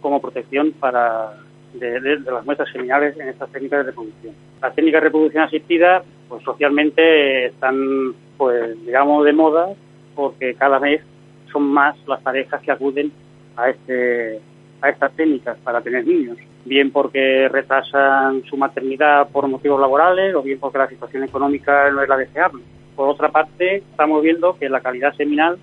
como 0.00 0.20
protección 0.20 0.72
para 0.72 1.34
de, 1.74 2.20
las 2.20 2.44
muestras 2.44 2.70
seminales 2.70 3.18
en 3.18 3.28
estas 3.28 3.50
técnicas 3.50 3.80
de 3.80 3.90
reproducción. 3.90 4.34
Las 4.60 4.74
técnicas 4.74 5.00
de 5.00 5.04
reproducción 5.04 5.44
asistida, 5.44 6.02
pues 6.28 6.42
socialmente 6.42 7.46
están, 7.46 8.14
pues 8.36 8.84
digamos, 8.84 9.24
de 9.24 9.32
moda 9.32 9.68
porque 10.14 10.54
cada 10.54 10.78
vez 10.78 11.02
son 11.52 11.64
más 11.64 11.96
las 12.06 12.20
parejas 12.20 12.60
que 12.62 12.70
acuden 12.70 13.12
a 13.56 13.70
este 13.70 14.40
a 14.82 14.88
estas 14.88 15.12
técnicas 15.12 15.58
para 15.58 15.82
tener 15.82 16.06
niños, 16.06 16.38
bien 16.64 16.90
porque 16.90 17.48
retrasan 17.48 18.42
su 18.44 18.56
maternidad 18.56 19.28
por 19.28 19.46
motivos 19.46 19.80
laborales 19.80 20.34
o 20.34 20.42
bien 20.42 20.58
porque 20.58 20.78
la 20.78 20.88
situación 20.88 21.24
económica 21.24 21.90
no 21.90 22.02
es 22.02 22.08
la 22.08 22.16
deseable. 22.16 22.62
Por 22.96 23.08
otra 23.08 23.28
parte, 23.28 23.76
estamos 23.76 24.22
viendo 24.22 24.56
que 24.58 24.68
la 24.68 24.80
calidad 24.80 25.14
seminal, 25.16 25.58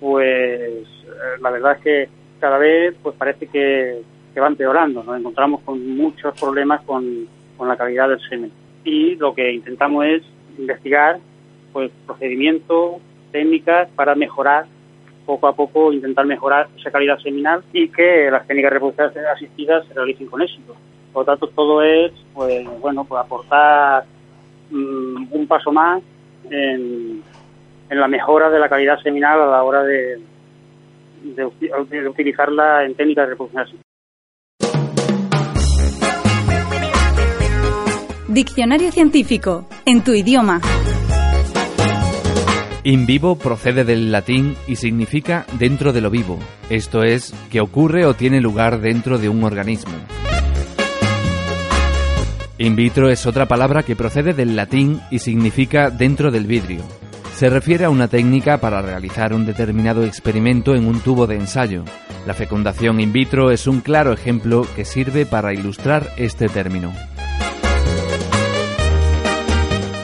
pues 0.00 0.20
eh, 0.22 1.40
la 1.40 1.50
verdad 1.50 1.76
es 1.76 1.82
que 1.82 2.08
cada 2.40 2.58
vez 2.58 2.94
pues 3.02 3.14
parece 3.16 3.46
que, 3.46 4.02
va 4.40 4.46
empeorando. 4.46 5.02
Nos 5.04 5.18
encontramos 5.18 5.60
con 5.60 5.94
muchos 5.94 6.38
problemas 6.40 6.80
con, 6.82 7.28
con 7.56 7.68
la 7.68 7.76
calidad 7.76 8.08
del 8.08 8.20
semen. 8.28 8.50
Y 8.82 9.14
lo 9.16 9.34
que 9.34 9.52
intentamos 9.52 10.04
es 10.06 10.22
investigar 10.58 11.18
pues 11.72 11.90
procedimientos, 12.06 12.96
técnicas 13.32 13.88
para 13.96 14.14
mejorar 14.14 14.66
poco 15.24 15.46
a 15.46 15.54
poco 15.54 15.92
intentar 15.92 16.26
mejorar 16.26 16.68
esa 16.78 16.90
calidad 16.90 17.18
seminal 17.18 17.62
y 17.72 17.88
que 17.88 18.30
las 18.30 18.46
técnicas 18.46 18.72
reproductivas 18.72 19.16
asistidas 19.34 19.86
se 19.86 19.94
realicen 19.94 20.26
con 20.26 20.42
éxito. 20.42 20.76
Por 21.12 21.22
lo 21.22 21.32
tanto, 21.32 21.46
todo 21.48 21.82
es, 21.82 22.12
pues, 22.34 22.66
bueno, 22.80 23.04
pues 23.04 23.20
aportar 23.20 24.04
mm, 24.70 25.26
un 25.30 25.46
paso 25.46 25.72
más 25.72 26.02
en, 26.50 27.22
la 27.90 28.08
mejora 28.08 28.48
de 28.48 28.58
la 28.58 28.70
calidad 28.70 28.98
seminal 29.02 29.40
a 29.40 29.46
la 29.46 29.62
hora 29.62 29.82
de, 29.82 30.18
de, 31.22 32.08
utilizarla 32.08 32.84
en 32.84 32.94
técnicas 32.94 33.26
de 33.26 33.30
reproducción 33.30 33.62
asistida. 33.62 33.82
Diccionario 38.28 38.90
científico, 38.90 39.66
en 39.84 40.02
tu 40.02 40.14
idioma. 40.14 40.62
In 42.84 43.06
vivo 43.06 43.36
procede 43.36 43.84
del 43.84 44.10
latín 44.10 44.56
y 44.66 44.74
significa 44.74 45.46
dentro 45.56 45.92
de 45.92 46.00
lo 46.00 46.10
vivo, 46.10 46.40
esto 46.68 47.04
es, 47.04 47.32
que 47.48 47.60
ocurre 47.60 48.04
o 48.06 48.14
tiene 48.14 48.40
lugar 48.40 48.80
dentro 48.80 49.18
de 49.18 49.28
un 49.28 49.44
organismo. 49.44 49.92
In 52.58 52.74
vitro 52.74 53.08
es 53.08 53.24
otra 53.24 53.46
palabra 53.46 53.84
que 53.84 53.94
procede 53.94 54.34
del 54.34 54.56
latín 54.56 55.00
y 55.12 55.20
significa 55.20 55.90
dentro 55.90 56.32
del 56.32 56.46
vidrio. 56.46 56.82
Se 57.36 57.48
refiere 57.48 57.84
a 57.84 57.90
una 57.90 58.08
técnica 58.08 58.58
para 58.58 58.82
realizar 58.82 59.32
un 59.32 59.46
determinado 59.46 60.02
experimento 60.02 60.74
en 60.74 60.88
un 60.88 60.98
tubo 61.00 61.28
de 61.28 61.36
ensayo. 61.36 61.84
La 62.26 62.34
fecundación 62.34 62.98
in 62.98 63.12
vitro 63.12 63.52
es 63.52 63.68
un 63.68 63.80
claro 63.80 64.12
ejemplo 64.12 64.66
que 64.74 64.84
sirve 64.84 65.24
para 65.24 65.54
ilustrar 65.54 66.10
este 66.16 66.48
término. 66.48 66.92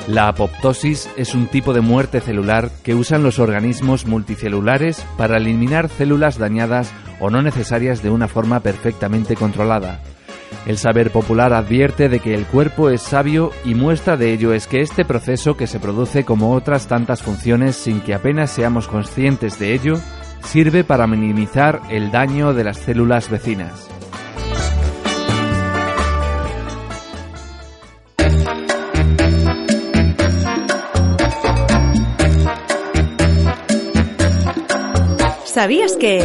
La 0.09 0.29
apoptosis 0.29 1.07
es 1.19 1.35
un 1.35 1.49
tipo 1.49 1.75
de 1.75 1.83
muerte 1.83 2.23
celular 2.23 2.71
que 2.83 2.95
usan 2.95 3.23
los 3.23 3.39
organismos 3.39 4.07
multicelulares 4.07 5.05
para 5.19 5.37
eliminar 5.37 5.91
células 5.91 6.39
dañadas 6.39 6.91
o 7.21 7.29
no 7.29 7.43
necesarias 7.43 8.03
de 8.03 8.09
una 8.09 8.27
forma 8.27 8.61
perfectamente 8.61 9.37
controlada. 9.37 10.01
El 10.65 10.79
saber 10.79 11.11
popular 11.11 11.53
advierte 11.53 12.09
de 12.09 12.21
que 12.21 12.33
el 12.33 12.47
cuerpo 12.47 12.89
es 12.89 13.03
sabio 13.03 13.51
y 13.67 13.75
muestra 13.75 14.17
de 14.17 14.33
ello 14.33 14.55
es 14.55 14.67
que 14.67 14.81
este 14.81 15.05
proceso 15.05 15.59
que 15.59 15.67
se 15.67 15.79
produce 15.79 16.25
como 16.25 16.55
otras 16.55 16.87
tantas 16.87 17.23
funciones 17.23 17.77
sin 17.77 18.01
que 18.01 18.15
apenas 18.15 18.51
seamos 18.51 18.89
conscientes 18.89 19.59
de 19.59 19.75
ello, 19.75 20.01
sirve 20.43 20.85
para 20.85 21.07
minimizar 21.07 21.83
el 21.91 22.11
daño 22.11 22.55
de 22.55 22.65
las 22.65 22.79
células 22.79 23.29
vecinas. 23.29 23.98
¿Sabías 35.59 35.97
que... 35.97 36.25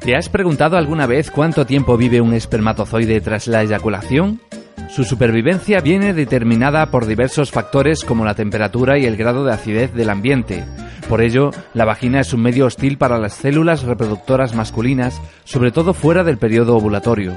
¿Te 0.00 0.16
has 0.16 0.30
preguntado 0.30 0.78
alguna 0.78 1.06
vez 1.06 1.30
cuánto 1.30 1.66
tiempo 1.66 1.98
vive 1.98 2.22
un 2.22 2.32
espermatozoide 2.32 3.20
tras 3.20 3.46
la 3.48 3.60
eyaculación? 3.60 4.40
Su 4.88 5.04
supervivencia 5.04 5.80
viene 5.80 6.14
determinada 6.14 6.90
por 6.90 7.04
diversos 7.04 7.50
factores 7.50 8.02
como 8.02 8.24
la 8.24 8.34
temperatura 8.34 8.98
y 8.98 9.04
el 9.04 9.18
grado 9.18 9.44
de 9.44 9.52
acidez 9.52 9.92
del 9.92 10.08
ambiente. 10.08 10.64
Por 11.06 11.20
ello, 11.20 11.50
la 11.74 11.84
vagina 11.84 12.20
es 12.20 12.32
un 12.32 12.40
medio 12.40 12.64
hostil 12.64 12.96
para 12.96 13.18
las 13.18 13.34
células 13.34 13.82
reproductoras 13.82 14.54
masculinas, 14.54 15.20
sobre 15.44 15.70
todo 15.70 15.92
fuera 15.92 16.24
del 16.24 16.38
periodo 16.38 16.78
ovulatorio. 16.78 17.34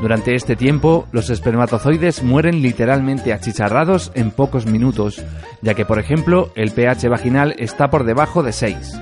Durante 0.00 0.36
este 0.36 0.54
tiempo, 0.54 1.08
los 1.10 1.30
espermatozoides 1.30 2.22
mueren 2.22 2.62
literalmente 2.62 3.32
achicharrados 3.32 4.12
en 4.14 4.30
pocos 4.30 4.66
minutos, 4.66 5.20
ya 5.62 5.74
que, 5.74 5.84
por 5.84 5.98
ejemplo, 5.98 6.52
el 6.54 6.70
pH 6.70 7.08
vaginal 7.08 7.56
está 7.58 7.90
por 7.90 8.04
debajo 8.04 8.44
de 8.44 8.52
6. 8.52 9.00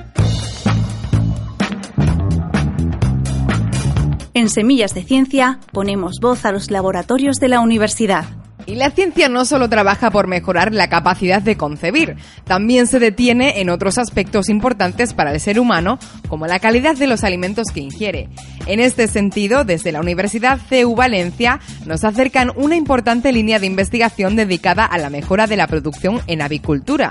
En 4.34 4.48
Semillas 4.48 4.94
de 4.94 5.02
Ciencia 5.02 5.58
ponemos 5.72 6.18
voz 6.18 6.46
a 6.46 6.52
los 6.52 6.70
laboratorios 6.70 7.36
de 7.36 7.48
la 7.48 7.60
universidad. 7.60 8.24
Y 8.64 8.76
la 8.76 8.90
ciencia 8.90 9.28
no 9.28 9.44
solo 9.44 9.68
trabaja 9.68 10.10
por 10.10 10.26
mejorar 10.26 10.72
la 10.72 10.88
capacidad 10.88 11.42
de 11.42 11.58
concebir, 11.58 12.16
también 12.44 12.86
se 12.86 12.98
detiene 12.98 13.60
en 13.60 13.68
otros 13.68 13.98
aspectos 13.98 14.48
importantes 14.48 15.12
para 15.12 15.32
el 15.32 15.40
ser 15.40 15.60
humano, 15.60 15.98
como 16.28 16.46
la 16.46 16.60
calidad 16.60 16.96
de 16.96 17.08
los 17.08 17.24
alimentos 17.24 17.66
que 17.74 17.80
ingiere. 17.80 18.30
En 18.66 18.80
este 18.80 19.06
sentido, 19.06 19.64
desde 19.64 19.92
la 19.92 20.00
Universidad 20.00 20.58
CEU 20.66 20.94
Valencia 20.94 21.60
nos 21.84 22.02
acercan 22.04 22.52
una 22.56 22.76
importante 22.76 23.32
línea 23.32 23.58
de 23.58 23.66
investigación 23.66 24.34
dedicada 24.34 24.86
a 24.86 24.96
la 24.96 25.10
mejora 25.10 25.46
de 25.46 25.56
la 25.56 25.66
producción 25.66 26.22
en 26.26 26.40
avicultura. 26.40 27.10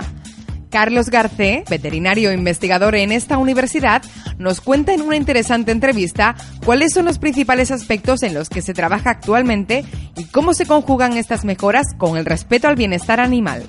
Carlos 0.72 1.10
Garcé, 1.10 1.64
veterinario 1.68 2.30
e 2.30 2.34
investigador 2.34 2.94
en 2.94 3.12
esta 3.12 3.36
universidad, 3.36 4.02
nos 4.38 4.62
cuenta 4.62 4.94
en 4.94 5.02
una 5.02 5.16
interesante 5.16 5.70
entrevista 5.70 6.34
cuáles 6.64 6.94
son 6.94 7.04
los 7.04 7.18
principales 7.18 7.70
aspectos 7.70 8.22
en 8.22 8.32
los 8.32 8.48
que 8.48 8.62
se 8.62 8.72
trabaja 8.72 9.10
actualmente 9.10 9.84
y 10.16 10.24
cómo 10.24 10.54
se 10.54 10.64
conjugan 10.64 11.18
estas 11.18 11.44
mejoras 11.44 11.88
con 11.98 12.16
el 12.16 12.24
respeto 12.24 12.68
al 12.68 12.76
bienestar 12.76 13.20
animal. 13.20 13.66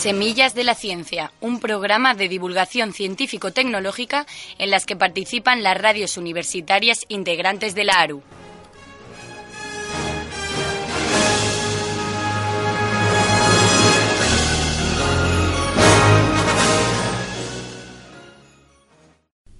Semillas 0.00 0.54
de 0.54 0.64
la 0.64 0.74
Ciencia, 0.74 1.30
un 1.42 1.60
programa 1.60 2.14
de 2.14 2.26
divulgación 2.26 2.94
científico-tecnológica 2.94 4.24
en 4.56 4.70
las 4.70 4.86
que 4.86 4.96
participan 4.96 5.62
las 5.62 5.78
radios 5.78 6.16
universitarias 6.16 7.04
integrantes 7.08 7.74
de 7.74 7.84
la 7.84 8.00
ARU. 8.00 8.22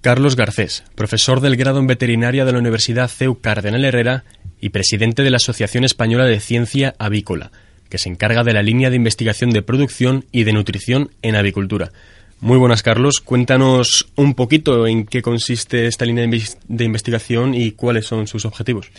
Carlos 0.01 0.35
Garcés, 0.35 0.83
profesor 0.95 1.41
del 1.41 1.55
grado 1.55 1.77
en 1.77 1.85
veterinaria 1.85 2.45
de 2.45 2.51
la 2.51 2.57
Universidad 2.57 3.09
CEU 3.09 3.41
Cardenal 3.41 3.85
Herrera 3.85 4.23
y 4.59 4.69
presidente 4.69 5.21
de 5.21 5.29
la 5.29 5.37
Asociación 5.37 5.83
Española 5.83 6.25
de 6.25 6.39
Ciencia 6.39 6.95
Avícola 6.97 7.51
que 7.91 7.99
se 7.99 8.09
encarga 8.09 8.43
de 8.43 8.53
la 8.53 8.63
línea 8.63 8.89
de 8.89 8.95
investigación 8.95 9.51
de 9.51 9.61
producción 9.61 10.25
y 10.31 10.45
de 10.45 10.53
nutrición 10.53 11.11
en 11.21 11.35
avicultura. 11.35 11.91
Muy 12.39 12.57
buenas, 12.57 12.81
Carlos. 12.81 13.19
Cuéntanos 13.19 14.07
un 14.15 14.33
poquito 14.33 14.87
en 14.87 15.05
qué 15.05 15.21
consiste 15.21 15.85
esta 15.85 16.05
línea 16.05 16.25
de 16.25 16.83
investigación 16.83 17.53
y 17.53 17.73
cuáles 17.73 18.07
son 18.07 18.25
sus 18.25 18.45
objetivos. 18.45 18.89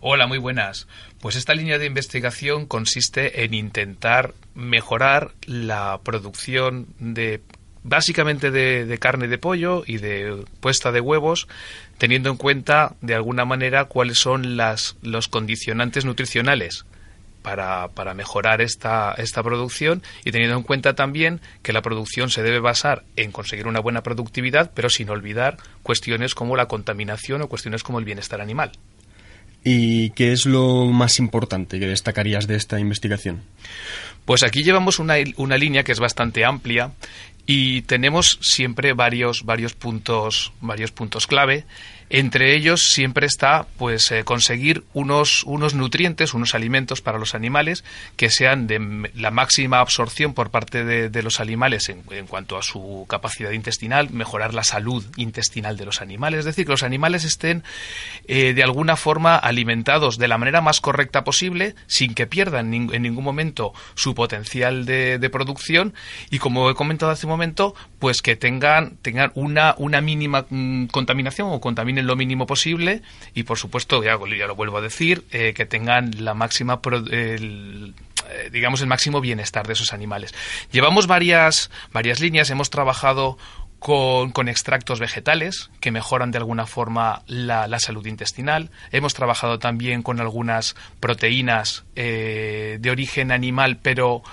Hola, 0.00 0.26
muy 0.26 0.38
buenas. 0.38 0.88
Pues 1.20 1.36
esta 1.36 1.54
línea 1.54 1.78
de 1.78 1.86
investigación 1.86 2.66
consiste 2.66 3.44
en 3.44 3.54
intentar 3.54 4.34
mejorar 4.54 5.30
la 5.46 6.00
producción 6.02 6.88
de 6.98 7.40
básicamente 7.84 8.50
de, 8.50 8.98
carne 8.98 9.28
de 9.28 9.38
pollo 9.38 9.84
y 9.86 9.98
de 9.98 10.44
puesta 10.60 10.90
de 10.90 11.00
huevos, 11.00 11.46
teniendo 11.96 12.30
en 12.30 12.36
cuenta 12.36 12.94
de 13.00 13.14
alguna 13.14 13.44
manera 13.44 13.84
cuáles 13.84 14.18
son 14.18 14.56
los 14.56 15.28
condicionantes 15.28 16.04
nutricionales 16.04 16.84
para, 17.42 17.88
para 17.88 18.14
mejorar 18.14 18.60
esta, 18.60 19.12
esta 19.18 19.42
producción 19.42 20.02
y 20.24 20.30
teniendo 20.32 20.56
en 20.56 20.62
cuenta 20.62 20.94
también 20.94 21.40
que 21.62 21.72
la 21.72 21.82
producción 21.82 22.30
se 22.30 22.42
debe 22.42 22.60
basar 22.60 23.04
en 23.16 23.32
conseguir 23.32 23.66
una 23.66 23.80
buena 23.80 24.02
productividad, 24.02 24.70
pero 24.74 24.88
sin 24.88 25.10
olvidar 25.10 25.58
cuestiones 25.82 26.34
como 26.34 26.56
la 26.56 26.66
contaminación 26.66 27.42
o 27.42 27.48
cuestiones 27.48 27.82
como 27.82 27.98
el 27.98 28.04
bienestar 28.04 28.40
animal. 28.40 28.72
¿Y 29.64 30.10
qué 30.10 30.32
es 30.32 30.46
lo 30.46 30.86
más 30.86 31.18
importante 31.18 31.78
que 31.78 31.86
destacarías 31.86 32.46
de 32.46 32.56
esta 32.56 32.80
investigación? 32.80 33.42
Pues 34.24 34.42
aquí 34.42 34.62
llevamos 34.62 34.98
una, 34.98 35.14
una 35.36 35.56
línea 35.56 35.84
que 35.84 35.92
es 35.92 36.00
bastante 36.00 36.44
amplia 36.44 36.92
y 37.46 37.82
tenemos 37.82 38.38
siempre 38.40 38.92
varios, 38.92 39.44
varios, 39.44 39.74
puntos, 39.74 40.52
varios 40.60 40.90
puntos 40.92 41.26
clave 41.26 41.64
Entre 42.14 42.54
ellos 42.54 42.92
siempre 42.92 43.24
está 43.24 43.64
pues 43.78 44.12
eh, 44.12 44.22
conseguir 44.22 44.84
unos, 44.92 45.44
unos 45.44 45.72
nutrientes, 45.72 46.34
unos 46.34 46.54
alimentos 46.54 47.00
para 47.00 47.18
los 47.18 47.34
animales 47.34 47.84
que 48.16 48.28
sean 48.28 48.66
de 48.66 49.08
la 49.14 49.30
máxima 49.30 49.80
absorción 49.80 50.34
por 50.34 50.50
parte 50.50 50.84
de, 50.84 51.22
los 51.22 51.40
animales 51.40 51.88
en, 51.88 52.02
cuanto 52.26 52.58
a 52.58 52.62
su 52.62 53.06
capacidad 53.08 53.52
intestinal, 53.52 54.10
mejorar 54.10 54.52
la 54.52 54.62
salud 54.62 55.02
intestinal 55.16 55.78
de 55.78 55.86
los 55.86 56.02
animales, 56.02 56.40
es 56.40 56.44
decir, 56.44 56.66
que 56.66 56.72
los 56.72 56.82
animales 56.82 57.24
estén 57.24 57.64
eh, 58.28 58.52
de 58.52 58.62
alguna 58.62 58.96
forma 58.96 59.36
alimentados 59.36 60.18
de 60.18 60.28
la 60.28 60.36
manera 60.36 60.60
más 60.60 60.82
correcta 60.82 61.24
posible, 61.24 61.74
sin 61.86 62.12
que 62.12 62.26
pierdan 62.26 62.74
en 62.74 63.02
ningún 63.02 63.24
momento 63.24 63.72
su 63.94 64.14
potencial 64.14 64.84
de, 64.84 65.18
de 65.18 65.30
producción. 65.30 65.94
Y 66.30 66.40
como 66.40 66.68
he 66.68 66.74
comentado 66.74 67.10
hace 67.10 67.24
un 67.24 67.32
momento, 67.32 67.74
pues 68.02 68.20
que 68.20 68.34
tengan, 68.34 68.96
tengan 68.96 69.30
una, 69.36 69.76
una 69.78 70.00
mínima 70.00 70.44
mm, 70.50 70.86
contaminación 70.86 71.52
o 71.52 71.60
contaminen 71.60 72.04
lo 72.04 72.16
mínimo 72.16 72.48
posible 72.48 73.00
y 73.32 73.44
por 73.44 73.58
supuesto, 73.58 74.02
ya, 74.02 74.18
ya 74.36 74.48
lo 74.48 74.56
vuelvo 74.56 74.78
a 74.78 74.80
decir, 74.80 75.24
eh, 75.30 75.54
que 75.54 75.66
tengan 75.66 76.10
la 76.24 76.34
máxima 76.34 76.80
eh, 77.12 77.92
digamos 78.50 78.80
el 78.80 78.88
máximo 78.88 79.20
bienestar 79.20 79.68
de 79.68 79.74
esos 79.74 79.92
animales. 79.92 80.34
Llevamos 80.72 81.06
varias 81.06 81.70
varias 81.92 82.18
líneas, 82.18 82.50
hemos 82.50 82.70
trabajado 82.70 83.38
con, 83.78 84.32
con, 84.32 84.48
extractos 84.48 84.98
vegetales 84.98 85.70
que 85.78 85.92
mejoran 85.92 86.32
de 86.32 86.38
alguna 86.38 86.66
forma 86.66 87.22
la, 87.28 87.68
la 87.68 87.78
salud 87.78 88.04
intestinal. 88.04 88.72
Hemos 88.90 89.14
trabajado 89.14 89.60
también 89.60 90.02
con 90.02 90.18
algunas 90.18 90.74
proteínas 90.98 91.84
eh, 91.94 92.78
de 92.80 92.90
origen 92.90 93.30
animal, 93.30 93.78
pero 93.80 94.24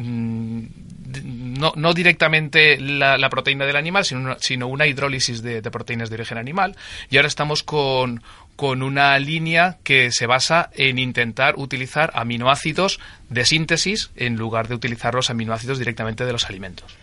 no, 0.00 1.72
no 1.76 1.94
directamente 1.94 2.78
la, 2.80 3.28
proteína 3.30 3.66
del 3.66 3.76
animal, 3.76 4.04
sino 4.04 4.20
una, 4.20 4.36
sino 4.40 4.68
una 4.68 4.86
hidrólisis 4.86 5.42
de, 5.42 5.62
proteínas 5.62 6.10
de 6.10 6.16
origen 6.16 6.38
animal. 6.38 6.76
Y 7.10 7.16
ahora 7.16 7.28
estamos 7.28 7.62
con, 7.62 8.22
con 8.56 8.82
una 8.82 9.18
línea 9.18 9.78
que 9.84 10.10
se 10.10 10.26
basa 10.26 10.70
en 10.74 10.98
intentar 10.98 11.54
utilizar 11.56 12.10
aminoácidos 12.14 13.00
de 13.28 13.44
síntesis 13.44 14.10
en 14.16 14.36
lugar 14.36 14.68
de 14.68 14.74
utilizar 14.74 15.14
los 15.14 15.30
aminoácidos 15.30 15.78
directamente 15.78 16.24
de 16.24 16.32
los 16.32 16.44
alimentos. 16.46 16.96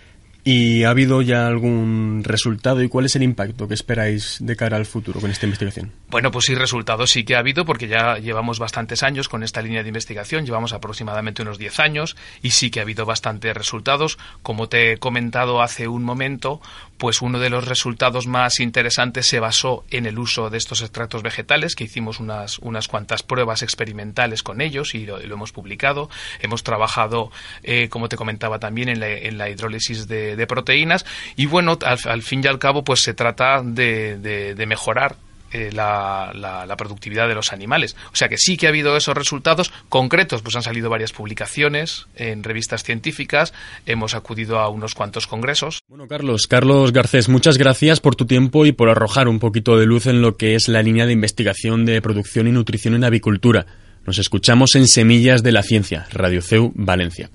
¿Y 0.43 0.85
ha 0.85 0.91
habido 0.91 1.21
ya 1.21 1.45
algún 1.45 2.21
resultado 2.23 2.81
y 2.81 2.87
cuál 2.87 3.05
es 3.05 3.17
el 3.17 3.23
impacto 3.23 3.67
que 3.67 3.73
esperáis 3.73 4.37
de 4.39 4.55
cara 4.55 4.77
al 4.77 4.85
futuro 4.85 5.19
con 5.19 5.29
esta 5.29 5.45
investigación? 5.45 5.91
Bueno, 6.09 6.31
pues 6.31 6.45
sí, 6.45 6.55
resultados 6.55 7.11
sí 7.11 7.25
que 7.25 7.35
ha 7.35 7.39
habido 7.39 7.65
porque 7.65 7.89
ya 7.89 8.15
llevamos 8.17 8.59
bastantes 8.59 9.03
años 9.03 9.27
con 9.27 9.43
esta 9.43 9.61
línea 9.61 9.83
de 9.83 9.89
investigación, 9.89 10.45
llevamos 10.45 10.71
aproximadamente 10.71 11.41
unos 11.41 11.57
10 11.57 11.81
años 11.81 12.15
y 12.41 12.51
sí 12.51 12.71
que 12.71 12.79
ha 12.79 12.83
habido 12.83 13.05
bastantes 13.05 13.53
resultados. 13.53 14.17
Como 14.41 14.69
te 14.69 14.93
he 14.93 14.97
comentado 14.99 15.61
hace 15.61 15.89
un 15.89 16.05
momento, 16.05 16.61
pues 16.97 17.21
uno 17.21 17.39
de 17.39 17.49
los 17.49 17.67
resultados 17.67 18.25
más 18.25 18.61
interesantes 18.61 19.27
se 19.27 19.41
basó 19.41 19.83
en 19.91 20.05
el 20.05 20.17
uso 20.17 20.49
de 20.49 20.57
estos 20.57 20.81
extractos 20.81 21.23
vegetales, 21.23 21.75
que 21.75 21.83
hicimos 21.83 22.21
unas, 22.21 22.59
unas 22.59 22.87
cuantas 22.87 23.21
pruebas 23.21 23.61
experimentales 23.61 24.43
con 24.43 24.61
ellos 24.61 24.95
y 24.95 25.05
lo, 25.05 25.19
hemos 25.19 25.51
publicado. 25.51 26.09
Hemos 26.39 26.63
trabajado, 26.63 27.31
eh, 27.63 27.89
como 27.89 28.07
te 28.07 28.15
comentaba 28.15 28.59
también, 28.59 28.87
en 28.87 29.01
la, 29.01 29.09
en 29.09 29.37
la 29.37 29.49
hidrólisis 29.49 30.07
de, 30.07 30.47
proteínas 30.47 31.05
y 31.35 31.47
bueno, 31.47 31.77
al, 31.83 32.21
fin 32.21 32.41
y 32.41 32.47
al 32.47 32.59
cabo, 32.59 32.85
pues 32.85 33.01
se 33.01 33.13
trata 33.13 33.61
de, 33.61 34.17
de 34.17 34.65
mejorar 34.65 35.17
eh, 35.51 35.69
la, 35.73 36.31
la, 36.33 36.77
productividad 36.77 37.27
de 37.27 37.35
los 37.35 37.51
animales. 37.53 37.95
O 38.11 38.15
sea 38.15 38.29
que 38.29 38.37
sí 38.37 38.57
que 38.57 38.67
ha 38.67 38.69
habido 38.69 38.95
esos 38.95 39.15
resultados 39.15 39.71
concretos, 39.89 40.41
pues 40.41 40.55
han 40.55 40.61
salido 40.61 40.89
varias 40.89 41.11
publicaciones 41.11 42.07
en 42.15 42.43
revistas 42.43 42.83
científicas, 42.83 43.53
hemos 43.85 44.13
acudido 44.13 44.59
a 44.59 44.69
unos 44.69 44.93
cuantos 44.93 45.25
congresos. 45.25 45.79
Bueno, 45.87 46.07
Carlos, 46.07 46.47
Carlos 46.47 46.93
Garcés, 46.93 47.29
muchas 47.29 47.57
gracias 47.57 47.99
por 47.99 48.15
tu 48.15 48.25
tiempo 48.25 48.65
y 48.65 48.71
por 48.71 48.89
arrojar 48.89 49.27
un 49.27 49.39
poquito 49.39 49.77
de 49.77 49.85
luz 49.85 50.05
en 50.05 50.21
lo 50.21 50.37
que 50.37 50.55
es 50.55 50.67
la 50.67 50.83
línea 50.83 51.05
de 51.05 51.13
investigación 51.13 51.85
de 51.85 52.01
producción 52.01 52.47
y 52.47 52.51
nutrición 52.51 52.93
en 52.93 53.03
avicultura. 53.03 53.65
Nos 54.05 54.19
escuchamos 54.19 54.75
en 54.75 54.87
Semillas 54.87 55.43
de 55.43 55.51
la 55.51 55.63
Ciencia, 55.63 56.07
Radio 56.11 56.41
CEU, 56.41 56.71
Valencia. 56.75 57.29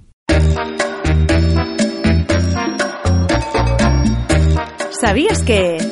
¿Sabías 5.03 5.43
que... 5.43 5.92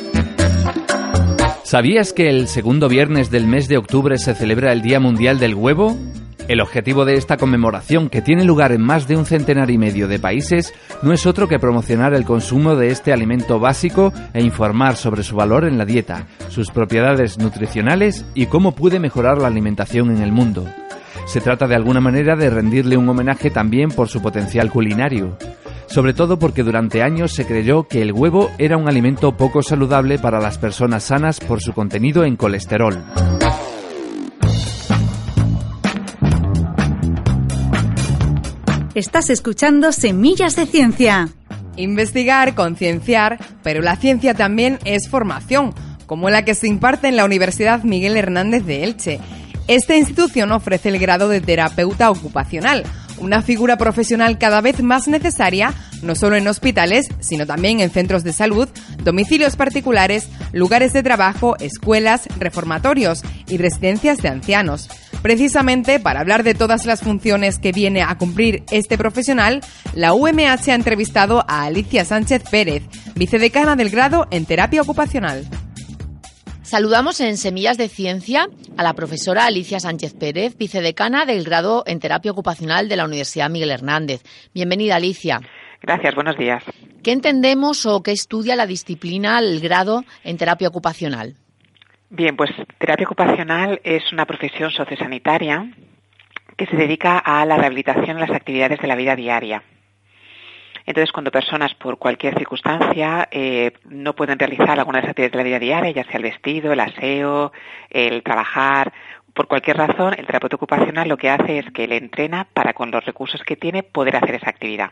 ¿Sabías 1.71 2.11
que 2.11 2.27
el 2.27 2.49
segundo 2.49 2.89
viernes 2.89 3.31
del 3.31 3.47
mes 3.47 3.69
de 3.69 3.77
octubre 3.77 4.17
se 4.17 4.35
celebra 4.35 4.73
el 4.73 4.81
Día 4.81 4.99
Mundial 4.99 5.39
del 5.39 5.55
Huevo? 5.55 5.97
El 6.49 6.59
objetivo 6.59 7.05
de 7.05 7.15
esta 7.15 7.37
conmemoración, 7.37 8.09
que 8.09 8.21
tiene 8.21 8.43
lugar 8.43 8.73
en 8.73 8.81
más 8.81 9.07
de 9.07 9.15
un 9.15 9.25
centenar 9.25 9.71
y 9.71 9.77
medio 9.77 10.09
de 10.09 10.19
países, 10.19 10.73
no 11.01 11.13
es 11.13 11.25
otro 11.25 11.47
que 11.47 11.59
promocionar 11.59 12.13
el 12.13 12.25
consumo 12.25 12.75
de 12.75 12.89
este 12.89 13.13
alimento 13.13 13.57
básico 13.57 14.11
e 14.33 14.43
informar 14.43 14.97
sobre 14.97 15.23
su 15.23 15.37
valor 15.37 15.63
en 15.63 15.77
la 15.77 15.85
dieta, 15.85 16.27
sus 16.49 16.71
propiedades 16.71 17.37
nutricionales 17.37 18.25
y 18.33 18.47
cómo 18.47 18.73
puede 18.73 18.99
mejorar 18.99 19.37
la 19.37 19.47
alimentación 19.47 20.11
en 20.11 20.21
el 20.21 20.33
mundo. 20.33 20.65
Se 21.25 21.39
trata 21.39 21.67
de 21.67 21.75
alguna 21.75 22.01
manera 22.01 22.35
de 22.35 22.49
rendirle 22.49 22.97
un 22.97 23.07
homenaje 23.07 23.49
también 23.49 23.91
por 23.91 24.09
su 24.09 24.21
potencial 24.21 24.69
culinario 24.69 25.37
sobre 25.91 26.13
todo 26.13 26.39
porque 26.39 26.63
durante 26.63 27.03
años 27.03 27.33
se 27.33 27.45
creyó 27.45 27.83
que 27.83 28.01
el 28.01 28.13
huevo 28.13 28.49
era 28.57 28.77
un 28.77 28.87
alimento 28.87 29.35
poco 29.35 29.61
saludable 29.61 30.19
para 30.19 30.39
las 30.39 30.57
personas 30.57 31.03
sanas 31.03 31.41
por 31.41 31.61
su 31.61 31.73
contenido 31.73 32.23
en 32.23 32.37
colesterol. 32.37 33.03
Estás 38.95 39.29
escuchando 39.29 39.91
Semillas 39.91 40.55
de 40.55 40.65
Ciencia. 40.65 41.29
Investigar, 41.75 42.55
concienciar, 42.55 43.39
pero 43.61 43.81
la 43.81 43.95
ciencia 43.97 44.33
también 44.33 44.79
es 44.85 45.09
formación, 45.09 45.73
como 46.05 46.29
la 46.29 46.45
que 46.45 46.55
se 46.55 46.67
imparte 46.67 47.09
en 47.09 47.17
la 47.17 47.25
Universidad 47.25 47.83
Miguel 47.83 48.15
Hernández 48.15 48.65
de 48.65 48.83
Elche. 48.83 49.19
Esta 49.67 49.95
institución 49.95 50.51
ofrece 50.51 50.89
el 50.89 50.99
grado 50.99 51.29
de 51.29 51.39
terapeuta 51.39 52.11
ocupacional, 52.11 52.83
una 53.21 53.41
figura 53.41 53.77
profesional 53.77 54.37
cada 54.37 54.61
vez 54.61 54.81
más 54.81 55.07
necesaria, 55.07 55.73
no 56.01 56.15
solo 56.15 56.35
en 56.35 56.47
hospitales, 56.47 57.07
sino 57.19 57.45
también 57.45 57.79
en 57.79 57.91
centros 57.91 58.23
de 58.23 58.33
salud, 58.33 58.67
domicilios 59.03 59.55
particulares, 59.55 60.27
lugares 60.51 60.91
de 60.93 61.03
trabajo, 61.03 61.55
escuelas, 61.59 62.27
reformatorios 62.37 63.21
y 63.47 63.57
residencias 63.57 64.17
de 64.17 64.29
ancianos. 64.29 64.89
Precisamente 65.21 65.99
para 65.99 66.19
hablar 66.19 66.43
de 66.43 66.55
todas 66.55 66.85
las 66.85 67.01
funciones 67.01 67.59
que 67.59 67.71
viene 67.71 68.01
a 68.01 68.17
cumplir 68.17 68.63
este 68.71 68.97
profesional, 68.97 69.61
la 69.93 70.13
UMH 70.13 70.69
ha 70.69 70.75
entrevistado 70.75 71.45
a 71.47 71.63
Alicia 71.63 72.05
Sánchez 72.05 72.43
Pérez, 72.49 72.83
vicedecana 73.15 73.75
del 73.75 73.91
grado 73.91 74.27
en 74.31 74.45
terapia 74.45 74.81
ocupacional. 74.81 75.45
Saludamos 76.71 77.19
en 77.19 77.35
Semillas 77.35 77.77
de 77.77 77.89
Ciencia 77.89 78.47
a 78.77 78.83
la 78.83 78.93
profesora 78.93 79.45
Alicia 79.45 79.81
Sánchez 79.81 80.13
Pérez, 80.13 80.57
vicedecana 80.57 81.25
del 81.25 81.43
grado 81.43 81.83
en 81.85 81.99
terapia 81.99 82.31
ocupacional 82.31 82.87
de 82.87 82.95
la 82.95 83.03
Universidad 83.03 83.49
Miguel 83.49 83.71
Hernández. 83.71 84.23
Bienvenida, 84.53 84.95
Alicia. 84.95 85.41
Gracias, 85.81 86.15
buenos 86.15 86.37
días. 86.37 86.63
¿Qué 87.03 87.11
entendemos 87.11 87.85
o 87.85 88.01
qué 88.01 88.13
estudia 88.13 88.55
la 88.55 88.67
disciplina, 88.67 89.39
el 89.39 89.59
grado 89.59 90.05
en 90.23 90.37
terapia 90.37 90.69
ocupacional? 90.69 91.33
Bien, 92.09 92.37
pues 92.37 92.51
terapia 92.79 93.05
ocupacional 93.05 93.81
es 93.83 94.03
una 94.13 94.25
profesión 94.25 94.71
sociosanitaria 94.71 95.73
que 96.55 96.67
se 96.67 96.77
dedica 96.77 97.17
a 97.17 97.45
la 97.45 97.57
rehabilitación 97.57 98.11
en 98.11 98.21
las 98.21 98.31
actividades 98.31 98.79
de 98.79 98.87
la 98.87 98.95
vida 98.95 99.17
diaria. 99.17 99.61
Entonces, 100.91 101.13
cuando 101.13 101.31
personas 101.31 101.73
por 101.75 101.97
cualquier 101.97 102.37
circunstancia 102.37 103.29
eh, 103.31 103.71
no 103.89 104.13
pueden 104.13 104.37
realizar 104.37 104.77
alguna 104.77 104.99
de 104.99 105.03
las 105.03 105.11
actividades 105.11 105.31
de 105.31 105.37
la 105.37 105.43
vida 105.45 105.59
diaria, 105.59 105.91
ya 105.91 106.03
sea 106.03 106.17
el 106.17 106.23
vestido, 106.23 106.73
el 106.73 106.81
aseo, 106.81 107.53
el 107.89 108.21
trabajar, 108.23 108.91
por 109.33 109.47
cualquier 109.47 109.77
razón, 109.77 110.13
el 110.17 110.25
terapeuta 110.25 110.57
ocupacional 110.57 111.07
lo 111.07 111.15
que 111.15 111.29
hace 111.29 111.59
es 111.59 111.71
que 111.71 111.87
le 111.87 111.95
entrena 111.95 112.45
para 112.53 112.73
con 112.73 112.91
los 112.91 113.05
recursos 113.05 113.41
que 113.43 113.55
tiene 113.55 113.83
poder 113.83 114.17
hacer 114.17 114.35
esa 114.35 114.49
actividad. 114.49 114.91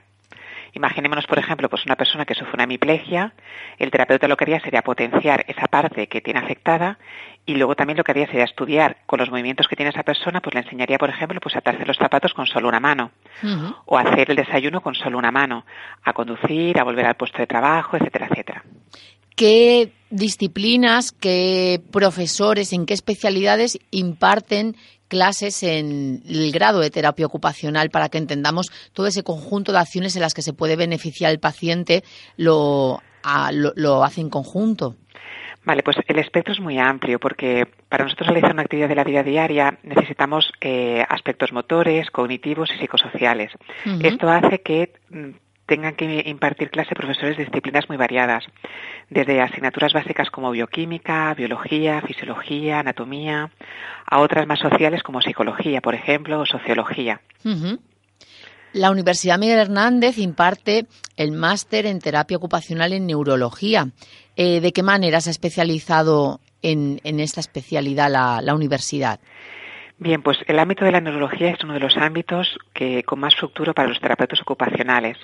Imaginémonos, 0.72 1.28
por 1.28 1.38
ejemplo, 1.38 1.68
pues 1.68 1.86
una 1.86 1.98
persona 1.98 2.24
que 2.24 2.34
sufre 2.34 2.54
una 2.54 2.64
hemiplegia, 2.64 3.34
el 3.78 3.92
terapeuta 3.92 4.30
lo 4.30 4.38
que 4.38 4.46
haría 4.46 4.62
sería 4.62 4.84
potenciar 4.84 5.44
esa 5.50 5.68
parte 5.68 6.08
que 6.08 6.22
tiene 6.22 6.40
afectada 6.40 6.98
y 7.50 7.56
luego 7.56 7.76
también 7.76 7.98
lo 7.98 8.04
que 8.04 8.12
haría 8.12 8.28
sería 8.28 8.44
estudiar 8.44 8.98
con 9.08 9.18
los 9.18 9.32
movimientos 9.32 9.68
que 9.68 9.76
tiene 9.76 9.90
esa 9.90 10.04
persona, 10.04 10.40
pues 10.40 10.54
le 10.54 10.62
enseñaría, 10.62 11.00
por 11.00 11.10
ejemplo, 11.10 11.40
pues 11.42 11.56
a 11.56 11.60
atarse 11.60 11.84
los 11.84 11.98
zapatos 11.98 12.32
con 12.36 12.46
solo 12.46 12.68
una 12.68 12.80
mano 12.80 13.10
o 13.86 13.98
hacer 13.98 14.30
el 14.30 14.36
desayuno 14.36 14.82
con 14.82 14.94
solo 14.94 15.18
una 15.18 15.32
mano, 15.32 15.66
a 16.04 16.14
conducir, 16.14 16.80
a 16.80 16.84
volver 16.84 17.08
al 17.08 17.16
puesto 17.16 17.40
de 17.40 17.48
trabajo, 17.48 17.98
etcétera, 17.98 18.28
etcétera. 18.30 18.64
¿Qué 19.36 19.94
disciplinas, 20.12 21.12
qué 21.12 21.82
profesores, 21.92 22.72
en 22.72 22.86
qué 22.86 22.94
especialidades 22.94 23.80
imparten 23.90 24.76
clases 25.08 25.64
en 25.64 26.22
el 26.30 26.52
grado 26.52 26.82
de 26.82 26.92
terapia 26.92 27.26
ocupacional 27.26 27.90
para 27.90 28.10
que 28.10 28.20
entendamos 28.20 28.72
todo 28.94 29.08
ese 29.08 29.24
conjunto 29.24 29.72
de 29.72 29.80
acciones 29.80 30.16
en 30.16 30.22
las 30.22 30.36
que 30.36 30.44
se 30.44 30.54
puede 30.54 30.76
beneficiar 30.76 31.32
el 31.32 31.40
paciente, 31.40 32.04
lo, 32.38 33.02
lo, 33.76 34.04
hace 34.04 34.22
en 34.22 34.30
conjunto. 34.30 34.98
Vale, 35.70 35.84
pues 35.84 35.98
el 36.08 36.18
espectro 36.18 36.52
es 36.52 36.60
muy 36.60 36.80
amplio 36.80 37.20
porque 37.20 37.68
para 37.90 38.04
nosotros 38.04 38.30
realizar 38.30 38.54
una 38.54 38.64
actividad 38.64 38.90
de 38.90 38.96
la 38.96 39.04
vida 39.04 39.22
diaria 39.22 39.78
necesitamos 39.84 40.52
eh, 40.62 41.06
aspectos 41.08 41.54
motores, 41.54 42.10
cognitivos 42.10 42.72
y 42.72 42.80
psicosociales. 42.80 43.52
Esto 44.02 44.30
hace 44.32 44.62
que 44.64 44.94
mm, 45.12 45.30
tengan 45.68 45.94
que 45.94 46.24
impartir 46.26 46.72
clase 46.72 46.96
profesores 46.96 47.38
de 47.38 47.46
disciplinas 47.46 47.88
muy 47.88 47.98
variadas, 47.98 48.46
desde 49.12 49.42
asignaturas 49.42 49.94
básicas 49.94 50.32
como 50.32 50.50
bioquímica, 50.50 51.32
biología, 51.36 52.02
fisiología, 52.02 52.80
anatomía, 52.80 53.52
a 54.08 54.22
otras 54.22 54.48
más 54.48 54.58
sociales 54.58 55.04
como 55.04 55.22
psicología, 55.22 55.82
por 55.82 55.94
ejemplo, 55.94 56.40
o 56.40 56.48
sociología. 56.48 57.22
La 58.74 58.92
Universidad 58.92 59.40
Miguel 59.40 59.60
Hernández 59.60 60.18
imparte 60.20 60.86
el 61.18 61.32
máster 61.32 61.86
en 61.88 62.00
terapia 62.00 62.38
ocupacional 62.38 62.94
en 62.94 63.08
neurología. 63.08 63.88
Eh, 64.36 64.62
¿De 64.62 64.72
qué 64.72 64.84
manera 64.84 65.22
se 65.22 65.30
ha 65.30 65.32
especializado 65.32 66.40
en, 66.62 67.00
esta 67.04 67.40
especialidad 67.40 68.10
la, 68.10 68.54
universidad? 68.54 69.20
Bien, 69.98 70.22
pues 70.22 70.38
el 70.48 70.60
ámbito 70.60 70.86
de 70.86 70.92
la 70.92 71.02
neurología 71.02 71.50
es 71.50 71.64
uno 71.64 71.74
de 71.74 71.80
los 71.80 71.98
ámbitos 71.98 72.58
que 72.74 73.04
con 73.04 73.20
más 73.20 73.36
futuro 73.36 73.74
para 73.74 73.90
los 73.90 74.00
terapeutas 74.00 74.42
ocupacionales. 74.42 75.18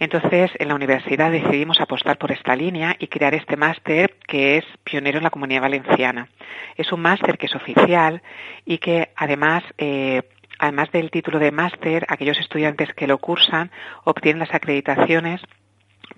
Entonces, 0.00 0.50
en 0.58 0.68
la 0.68 0.74
universidad 0.74 1.30
decidimos 1.30 1.80
apostar 1.80 2.18
por 2.18 2.32
esta 2.32 2.56
línea 2.56 2.96
y 2.98 3.06
crear 3.06 3.34
este 3.34 3.56
máster 3.56 4.16
que 4.26 4.58
es 4.58 4.64
pionero 4.82 5.18
en 5.18 5.24
la 5.24 5.30
comunidad 5.30 5.62
valenciana. 5.62 6.28
Es 6.76 6.90
un 6.92 7.00
máster 7.00 7.38
que 7.38 7.46
es 7.46 7.54
oficial 7.54 8.20
y 8.66 8.78
que 8.78 9.10
además 9.14 9.62
eh, 9.78 10.22
además 10.58 10.90
del 10.92 11.10
título 11.10 11.38
de 11.38 11.52
máster, 11.52 12.06
aquellos 12.08 12.38
estudiantes 12.38 12.92
que 12.94 13.06
lo 13.06 13.18
cursan 13.18 13.70
obtienen 14.04 14.40
las 14.40 14.54
acreditaciones 14.54 15.40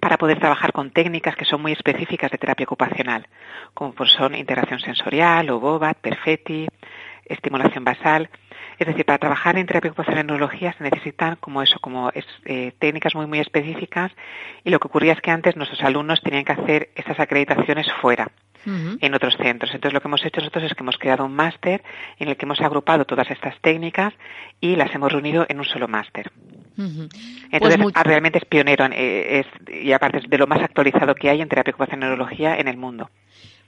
para 0.01 0.19
poder 0.19 0.39
trabajar 0.39 0.73
con 0.73 0.91
técnicas 0.91 1.37
que 1.37 1.45
son 1.45 1.63
muy 1.63 1.73
específicas 1.73 2.31
de 2.31 2.39
terapia 2.39 2.65
ocupacional, 2.65 3.27
como 3.75 3.93
pues 3.93 4.11
son 4.11 4.35
integración 4.35 4.81
sensorial, 4.81 5.51
o 5.51 5.81
Perfetti, 6.01 6.67
estimulación 7.25 7.85
basal. 7.85 8.29
Es 8.79 8.87
decir, 8.87 9.05
para 9.05 9.19
trabajar 9.19 9.57
en 9.57 9.67
terapia 9.67 9.91
ocupacional 9.91 10.21
en 10.21 10.27
neurología 10.27 10.75
se 10.77 10.85
necesitan 10.85 11.37
como 11.37 11.63
eso, 11.63 11.79
como 11.81 12.11
eh, 12.45 12.73
técnicas 12.79 13.15
muy 13.15 13.27
muy 13.27 13.39
específicas 13.39 14.13
y 14.65 14.71
lo 14.71 14.79
que 14.79 14.89
ocurría 14.89 15.15
es 15.15 15.21
que 15.21 15.31
antes 15.31 15.57
nuestros 15.57 15.83
alumnos 15.83 16.21
tenían 16.23 16.45
que 16.45 16.53
hacer 16.53 16.91
estas 16.95 17.19
acreditaciones 17.19 17.87
fuera 18.01 18.31
en 18.67 19.15
otros 19.15 19.37
centros. 19.37 19.73
Entonces 19.73 19.95
lo 19.95 20.01
que 20.01 20.09
hemos 20.09 20.25
hecho 20.25 20.41
nosotros 20.41 20.65
es 20.65 20.75
que 20.75 20.83
hemos 20.83 20.99
creado 20.99 21.25
un 21.25 21.35
máster 21.35 21.83
en 22.19 22.29
el 22.29 22.37
que 22.37 22.45
hemos 22.45 22.61
agrupado 22.61 23.05
todas 23.05 23.31
estas 23.31 23.61
técnicas 23.61 24.13
y 24.61 24.77
las 24.77 24.95
hemos 24.95 25.13
reunido 25.13 25.47
en 25.49 25.59
un 25.59 25.65
solo 25.65 25.89
máster. 25.89 26.31
Entonces 26.77 27.81
pues 27.81 27.95
realmente 28.05 28.39
es 28.39 28.45
pionero 28.45 28.87
eh, 28.93 29.45
y 29.69 29.93
aparte 29.93 30.19
es 30.19 30.25
de 30.29 30.39
lo 30.39 30.47
más 30.47 30.63
actualizado 30.63 31.15
que 31.15 31.31
hay 31.31 31.41
en 31.41 31.49
terapia 31.49 31.73
ocupacional 31.73 32.11
neurología 32.11 32.57
en 32.59 32.69
el 32.69 32.77
mundo. 32.77 33.11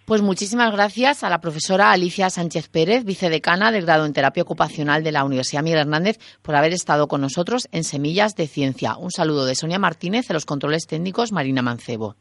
Pues 0.08 0.22
muchísimas 0.22 0.72
gracias 0.72 1.22
a 1.22 1.28
la 1.28 1.38
profesora 1.38 1.92
Alicia 1.92 2.30
Sánchez 2.30 2.68
Pérez, 2.70 3.04
vicedecana 3.04 3.70
del 3.70 3.84
grado 3.84 4.06
en 4.06 4.14
terapia 4.14 4.42
ocupacional 4.42 5.04
de 5.04 5.12
la 5.12 5.22
Universidad 5.22 5.62
Miguel 5.62 5.80
Hernández, 5.80 6.18
por 6.40 6.56
haber 6.56 6.72
estado 6.72 7.08
con 7.08 7.20
nosotros 7.20 7.68
en 7.72 7.84
Semillas 7.84 8.34
de 8.34 8.46
Ciencia. 8.46 8.96
Un 8.96 9.11
saludo 9.11 9.44
de 9.44 9.54
Sonia 9.54 9.78
Martínez, 9.78 10.26
de 10.26 10.32
los 10.32 10.46
controles 10.46 10.87
técnicos 10.87 11.30
Marina 11.30 11.61
Mancebo. 11.61 12.16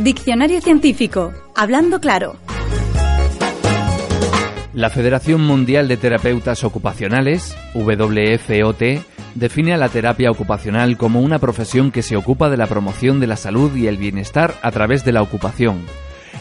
Diccionario 0.00 0.62
científico. 0.62 1.30
Hablando 1.54 2.00
claro. 2.00 2.36
La 4.72 4.88
Federación 4.88 5.42
Mundial 5.42 5.88
de 5.88 5.98
Terapeutas 5.98 6.64
Ocupacionales, 6.64 7.54
WFOT, 7.74 9.04
define 9.34 9.74
a 9.74 9.76
la 9.76 9.90
terapia 9.90 10.30
ocupacional 10.30 10.96
como 10.96 11.20
una 11.20 11.38
profesión 11.38 11.90
que 11.90 12.00
se 12.00 12.16
ocupa 12.16 12.48
de 12.48 12.56
la 12.56 12.66
promoción 12.66 13.20
de 13.20 13.26
la 13.26 13.36
salud 13.36 13.76
y 13.76 13.88
el 13.88 13.98
bienestar 13.98 14.54
a 14.62 14.70
través 14.70 15.04
de 15.04 15.12
la 15.12 15.20
ocupación. 15.20 15.84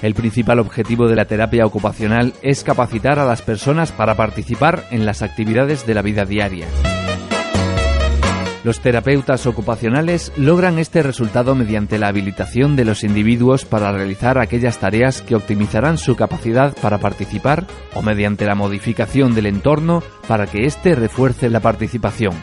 El 0.02 0.13
principal 0.13 0.60
objetivo 0.60 1.10
de 1.10 1.17
la 1.17 1.26
terapia 1.26 1.65
ocupacional 1.65 2.34
es 2.41 2.63
capacitar 2.63 3.19
a 3.19 3.26
las 3.26 3.41
personas 3.41 3.91
para 3.91 4.15
participar 4.15 4.86
en 4.89 5.06
las 5.06 5.22
actividades 5.22 5.86
de 5.86 5.95
la 5.95 6.02
vida 6.02 6.24
diaria. 6.24 6.65
Los 8.69 8.82
terapeutas 8.82 9.47
ocupacionales 9.47 10.32
logran 10.38 10.77
este 10.77 11.01
resultado 11.01 11.55
mediante 11.55 11.97
la 11.97 12.08
habilitación 12.08 12.75
de 12.75 12.86
los 12.86 13.03
individuos 13.03 13.65
para 13.65 13.91
realizar 13.91 14.38
aquellas 14.38 14.77
tareas 14.77 15.23
que 15.23 15.34
optimizarán 15.34 15.97
su 15.97 16.15
capacidad 16.15 16.77
para 16.77 16.99
participar 16.99 17.65
o 17.95 18.03
mediante 18.03 18.45
la 18.45 18.53
modificación 18.53 19.34
del 19.34 19.47
entorno 19.47 20.03
para 20.27 20.45
que 20.45 20.67
éste 20.67 20.93
refuerce 20.93 21.49
la 21.49 21.62
participación. 21.62 22.34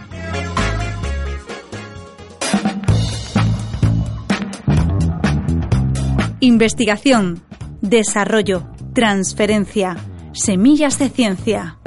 Investigación, 6.40 7.40
desarrollo, 7.82 8.66
transferencia, 8.94 9.96
semillas 10.32 10.98
de 10.98 11.08
ciencia. 11.08 11.78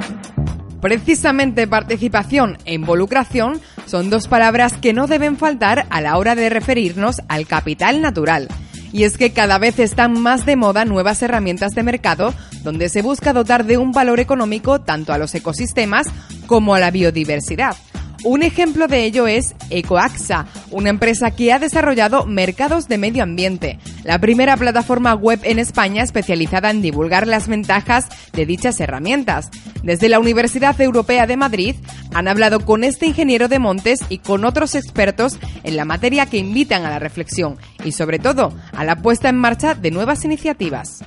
Precisamente 0.80 1.66
participación 1.66 2.56
e 2.64 2.72
involucración 2.72 3.60
son 3.90 4.08
dos 4.08 4.28
palabras 4.28 4.74
que 4.74 4.92
no 4.92 5.08
deben 5.08 5.36
faltar 5.36 5.86
a 5.90 6.00
la 6.00 6.16
hora 6.16 6.36
de 6.36 6.48
referirnos 6.48 7.22
al 7.26 7.48
capital 7.48 8.00
natural. 8.00 8.46
Y 8.92 9.02
es 9.02 9.18
que 9.18 9.32
cada 9.32 9.58
vez 9.58 9.80
están 9.80 10.20
más 10.20 10.46
de 10.46 10.54
moda 10.54 10.84
nuevas 10.84 11.20
herramientas 11.22 11.72
de 11.72 11.82
mercado 11.82 12.32
donde 12.62 12.88
se 12.88 13.02
busca 13.02 13.32
dotar 13.32 13.64
de 13.64 13.78
un 13.78 13.90
valor 13.90 14.20
económico 14.20 14.80
tanto 14.80 15.12
a 15.12 15.18
los 15.18 15.34
ecosistemas 15.34 16.06
como 16.46 16.74
a 16.74 16.80
la 16.80 16.92
biodiversidad. 16.92 17.76
Un 18.22 18.42
ejemplo 18.42 18.86
de 18.86 19.04
ello 19.04 19.26
es 19.26 19.54
Ecoaxa, 19.70 20.46
una 20.70 20.90
empresa 20.90 21.30
que 21.30 21.54
ha 21.54 21.58
desarrollado 21.58 22.26
mercados 22.26 22.86
de 22.86 22.98
medio 22.98 23.22
ambiente, 23.22 23.78
la 24.04 24.18
primera 24.18 24.58
plataforma 24.58 25.14
web 25.14 25.40
en 25.42 25.58
España 25.58 26.02
especializada 26.02 26.70
en 26.70 26.82
divulgar 26.82 27.26
las 27.26 27.48
ventajas 27.48 28.08
de 28.34 28.44
dichas 28.44 28.78
herramientas. 28.78 29.48
Desde 29.82 30.10
la 30.10 30.18
Universidad 30.18 30.78
Europea 30.82 31.26
de 31.26 31.38
Madrid 31.38 31.76
han 32.12 32.28
hablado 32.28 32.60
con 32.66 32.84
este 32.84 33.06
ingeniero 33.06 33.48
de 33.48 33.58
montes 33.58 34.00
y 34.10 34.18
con 34.18 34.44
otros 34.44 34.74
expertos 34.74 35.38
en 35.64 35.76
la 35.76 35.86
materia 35.86 36.26
que 36.26 36.36
invitan 36.36 36.84
a 36.84 36.90
la 36.90 36.98
reflexión 36.98 37.56
y 37.84 37.92
sobre 37.92 38.18
todo 38.18 38.52
a 38.76 38.84
la 38.84 38.96
puesta 38.96 39.30
en 39.30 39.38
marcha 39.38 39.74
de 39.74 39.90
nuevas 39.90 40.26
iniciativas. 40.26 41.02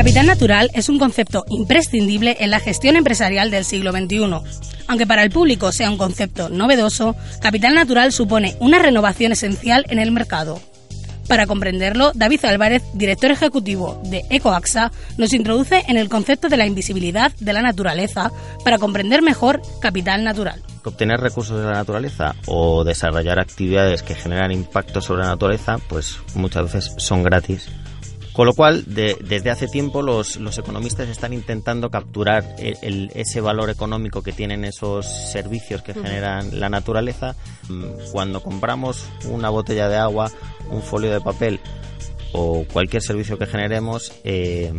Capital 0.00 0.24
natural 0.24 0.70
es 0.72 0.88
un 0.88 0.98
concepto 0.98 1.44
imprescindible 1.50 2.38
en 2.40 2.50
la 2.50 2.58
gestión 2.58 2.96
empresarial 2.96 3.50
del 3.50 3.66
siglo 3.66 3.92
XXI. 3.92 4.30
Aunque 4.88 5.06
para 5.06 5.22
el 5.22 5.30
público 5.30 5.72
sea 5.72 5.90
un 5.90 5.98
concepto 5.98 6.48
novedoso, 6.48 7.16
capital 7.42 7.74
natural 7.74 8.10
supone 8.10 8.56
una 8.60 8.78
renovación 8.78 9.32
esencial 9.32 9.84
en 9.90 9.98
el 9.98 10.10
mercado. 10.10 10.58
Para 11.28 11.46
comprenderlo, 11.46 12.12
David 12.14 12.46
Álvarez, 12.46 12.82
director 12.94 13.30
ejecutivo 13.30 14.00
de 14.06 14.24
EcoAXA, 14.30 14.90
nos 15.18 15.34
introduce 15.34 15.84
en 15.86 15.98
el 15.98 16.08
concepto 16.08 16.48
de 16.48 16.56
la 16.56 16.64
invisibilidad 16.64 17.32
de 17.38 17.52
la 17.52 17.60
naturaleza 17.60 18.32
para 18.64 18.78
comprender 18.78 19.20
mejor 19.20 19.60
capital 19.82 20.24
natural. 20.24 20.62
Obtener 20.82 21.20
recursos 21.20 21.58
de 21.58 21.66
la 21.66 21.72
naturaleza 21.72 22.36
o 22.46 22.84
desarrollar 22.84 23.38
actividades 23.38 24.02
que 24.02 24.14
generan 24.14 24.50
impacto 24.50 25.02
sobre 25.02 25.24
la 25.24 25.28
naturaleza, 25.28 25.76
pues 25.90 26.16
muchas 26.34 26.72
veces 26.72 26.94
son 26.96 27.22
gratis 27.22 27.68
con 28.40 28.46
lo 28.46 28.54
cual, 28.54 28.84
desde 28.86 29.50
hace 29.50 29.68
tiempo 29.68 30.00
los, 30.00 30.38
economistas 30.56 31.10
están 31.10 31.34
intentando 31.34 31.90
capturar 31.90 32.56
ese 32.56 33.42
valor 33.42 33.68
económico 33.68 34.22
que 34.22 34.32
tienen 34.32 34.64
esos 34.64 35.04
servicios 35.30 35.82
que 35.82 35.92
generan 35.92 36.58
la 36.58 36.70
naturaleza. 36.70 37.36
Mm, 37.68 38.12
cuando 38.12 38.42
compramos 38.42 39.04
una 39.26 39.50
botella 39.50 39.90
de 39.90 39.98
agua, 39.98 40.32
un 40.70 40.80
folio 40.80 41.12
de 41.12 41.20
papel 41.20 41.60
o 42.32 42.64
cualquier 42.72 43.02
servicio 43.02 43.36
que 43.36 43.44
generemos, 43.44 44.10
eh, 44.24 44.72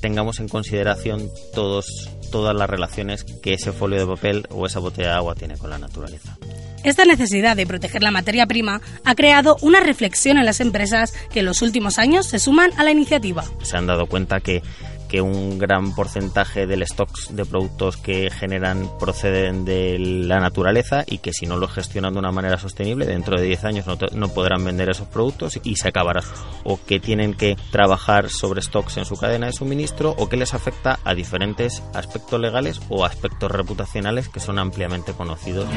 tengamos 0.00 0.40
en 0.40 0.48
consideración 0.48 1.30
todos, 1.52 2.08
todas 2.32 2.56
las 2.56 2.70
relaciones 2.70 3.24
que 3.24 3.52
ese 3.52 3.72
folio 3.72 3.98
de 3.98 4.06
papel 4.06 4.46
o 4.48 4.64
esa 4.64 4.80
botella 4.80 5.08
de 5.08 5.14
agua 5.16 5.34
tiene 5.34 5.58
con 5.58 5.68
la 5.68 5.76
naturaleza. 5.76 6.38
Esta 6.84 7.04
necesidad 7.06 7.56
de 7.56 7.66
proteger 7.66 8.02
la 8.02 8.10
materia 8.10 8.46
prima 8.46 8.80
ha 9.04 9.14
creado 9.14 9.56
una 9.62 9.80
reflexión 9.80 10.36
en 10.36 10.44
las 10.44 10.60
empresas 10.60 11.14
que 11.32 11.40
en 11.40 11.46
los 11.46 11.62
últimos 11.62 11.98
años 11.98 12.26
se 12.26 12.38
suman 12.38 12.70
a 12.76 12.84
la 12.84 12.90
iniciativa. 12.90 13.44
Se 13.62 13.76
han 13.76 13.86
dado 13.86 14.06
cuenta 14.06 14.40
que 14.40 14.62
que 15.08 15.20
un 15.20 15.58
gran 15.58 15.94
porcentaje 15.94 16.66
del 16.66 16.84
stocks 16.84 17.36
de 17.36 17.44
productos 17.44 17.96
que 17.96 18.30
generan 18.30 18.90
proceden 18.98 19.64
de 19.64 19.96
la 19.98 20.40
naturaleza 20.40 21.04
y 21.06 21.18
que 21.18 21.32
si 21.32 21.46
no 21.46 21.56
lo 21.56 21.68
gestionan 21.68 22.14
de 22.14 22.18
una 22.18 22.32
manera 22.32 22.58
sostenible, 22.58 23.06
dentro 23.06 23.38
de 23.38 23.46
10 23.46 23.64
años 23.64 23.86
no, 24.12 24.28
podrán 24.28 24.64
vender 24.64 24.88
esos 24.88 25.06
productos 25.06 25.60
y 25.62 25.76
se 25.76 25.88
acabará. 25.88 26.22
O 26.64 26.80
que 26.84 26.98
tienen 26.98 27.34
que 27.34 27.56
trabajar 27.70 28.28
sobre 28.28 28.60
stocks 28.60 28.96
en 28.96 29.04
su 29.04 29.16
cadena 29.16 29.46
de 29.46 29.52
suministro 29.52 30.16
o 30.18 30.28
que 30.28 30.36
les 30.36 30.52
afecta 30.52 30.98
a 31.04 31.14
diferentes 31.14 31.82
aspectos 31.94 32.40
legales 32.40 32.80
o 32.88 33.04
aspectos 33.04 33.52
reputacionales 33.52 34.28
que 34.28 34.40
son 34.40 34.58
ampliamente 34.58 35.12
conocidos. 35.12 35.68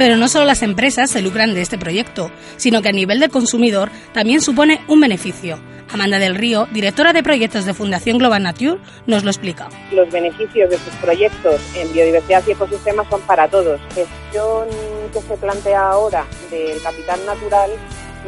Pero 0.00 0.16
no 0.16 0.28
solo 0.28 0.46
las 0.46 0.62
empresas 0.62 1.10
se 1.10 1.20
lucran 1.20 1.52
de 1.52 1.60
este 1.60 1.76
proyecto, 1.76 2.30
sino 2.56 2.80
que 2.80 2.88
a 2.88 2.92
nivel 2.92 3.20
del 3.20 3.28
consumidor 3.28 3.90
también 4.14 4.40
supone 4.40 4.80
un 4.88 4.98
beneficio. 4.98 5.60
Amanda 5.92 6.18
del 6.18 6.36
Río, 6.36 6.66
directora 6.72 7.12
de 7.12 7.22
proyectos 7.22 7.66
de 7.66 7.74
Fundación 7.74 8.16
Global 8.16 8.42
Nature, 8.42 8.78
nos 9.04 9.24
lo 9.24 9.30
explica. 9.30 9.68
Los 9.92 10.10
beneficios 10.10 10.70
de 10.70 10.78
sus 10.78 10.94
proyectos 11.02 11.60
en 11.76 11.92
biodiversidad 11.92 12.42
y 12.48 12.52
ecosistemas 12.52 13.08
son 13.10 13.20
para 13.26 13.46
todos. 13.48 13.78
La 13.90 13.94
gestión 13.94 14.68
que 15.12 15.20
se 15.20 15.36
plantea 15.36 15.90
ahora 15.90 16.24
del 16.50 16.80
capital 16.80 17.20
natural 17.26 17.70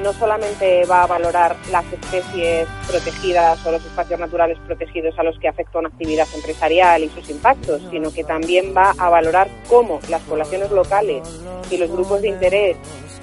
no 0.03 0.13
solamente 0.13 0.85
va 0.87 1.03
a 1.03 1.07
valorar 1.07 1.57
las 1.71 1.85
especies 1.93 2.67
protegidas 2.89 3.65
o 3.67 3.73
los 3.73 3.85
espacios 3.85 4.19
naturales 4.19 4.59
protegidos 4.67 5.19
a 5.19 5.23
los 5.23 5.39
que 5.39 5.49
afecta 5.49 5.79
una 5.79 5.89
actividad 5.89 6.27
empresarial 6.35 7.05
y 7.05 7.09
sus 7.11 7.29
impactos, 7.31 7.83
sino 7.91 8.13
que 8.13 8.25
también 8.25 8.75
va 8.77 8.95
a 8.97 9.11
valorar 9.11 9.49
cómo 9.69 10.01
las 10.09 10.23
poblaciones 10.23 10.71
locales 10.71 11.23
y 11.71 11.77
los 11.77 11.91
grupos 11.91 12.23
de 12.23 12.29
interés 12.29 12.77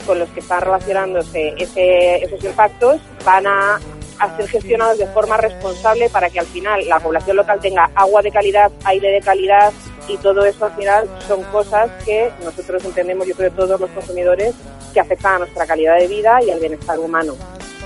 con 0.06 0.20
los 0.20 0.30
que 0.30 0.40
están 0.40 0.62
relacionándose 0.62 1.54
esos 1.58 2.44
impactos 2.44 3.02
van 3.26 3.48
a, 3.48 3.80
a 4.20 4.38
ser 4.38 4.48
gestionados 4.48 4.98
de 4.98 5.08
forma 5.08 5.38
responsable 5.38 6.10
para 6.10 6.30
que 6.30 6.40
al 6.40 6.46
final 6.46 6.88
la 6.88 7.00
población 7.00 7.38
local 7.38 7.60
tenga 7.62 7.90
agua 7.96 8.22
de 8.22 8.32
calidad, 8.32 8.72
aire 8.86 9.10
de 9.10 9.22
calidad 9.22 9.72
y 10.08 10.18
todo 10.18 10.46
eso 10.46 10.66
al 10.66 10.76
final 10.76 11.08
son 11.28 11.44
cosas 11.44 11.90
que 12.04 12.32
nosotros 12.44 12.84
entendemos, 12.84 13.28
yo 13.28 13.36
creo 13.36 13.52
todos 13.52 13.80
los 13.80 13.90
consumidores, 13.92 14.56
que 14.94 15.00
afectan 15.00 15.36
a 15.36 15.40
nuestra 15.40 15.66
calidad 15.66 15.98
de 15.98 16.08
vida 16.08 16.40
y 16.46 16.50
al 16.52 16.60
bienestar 16.60 17.00
humano. 17.00 17.36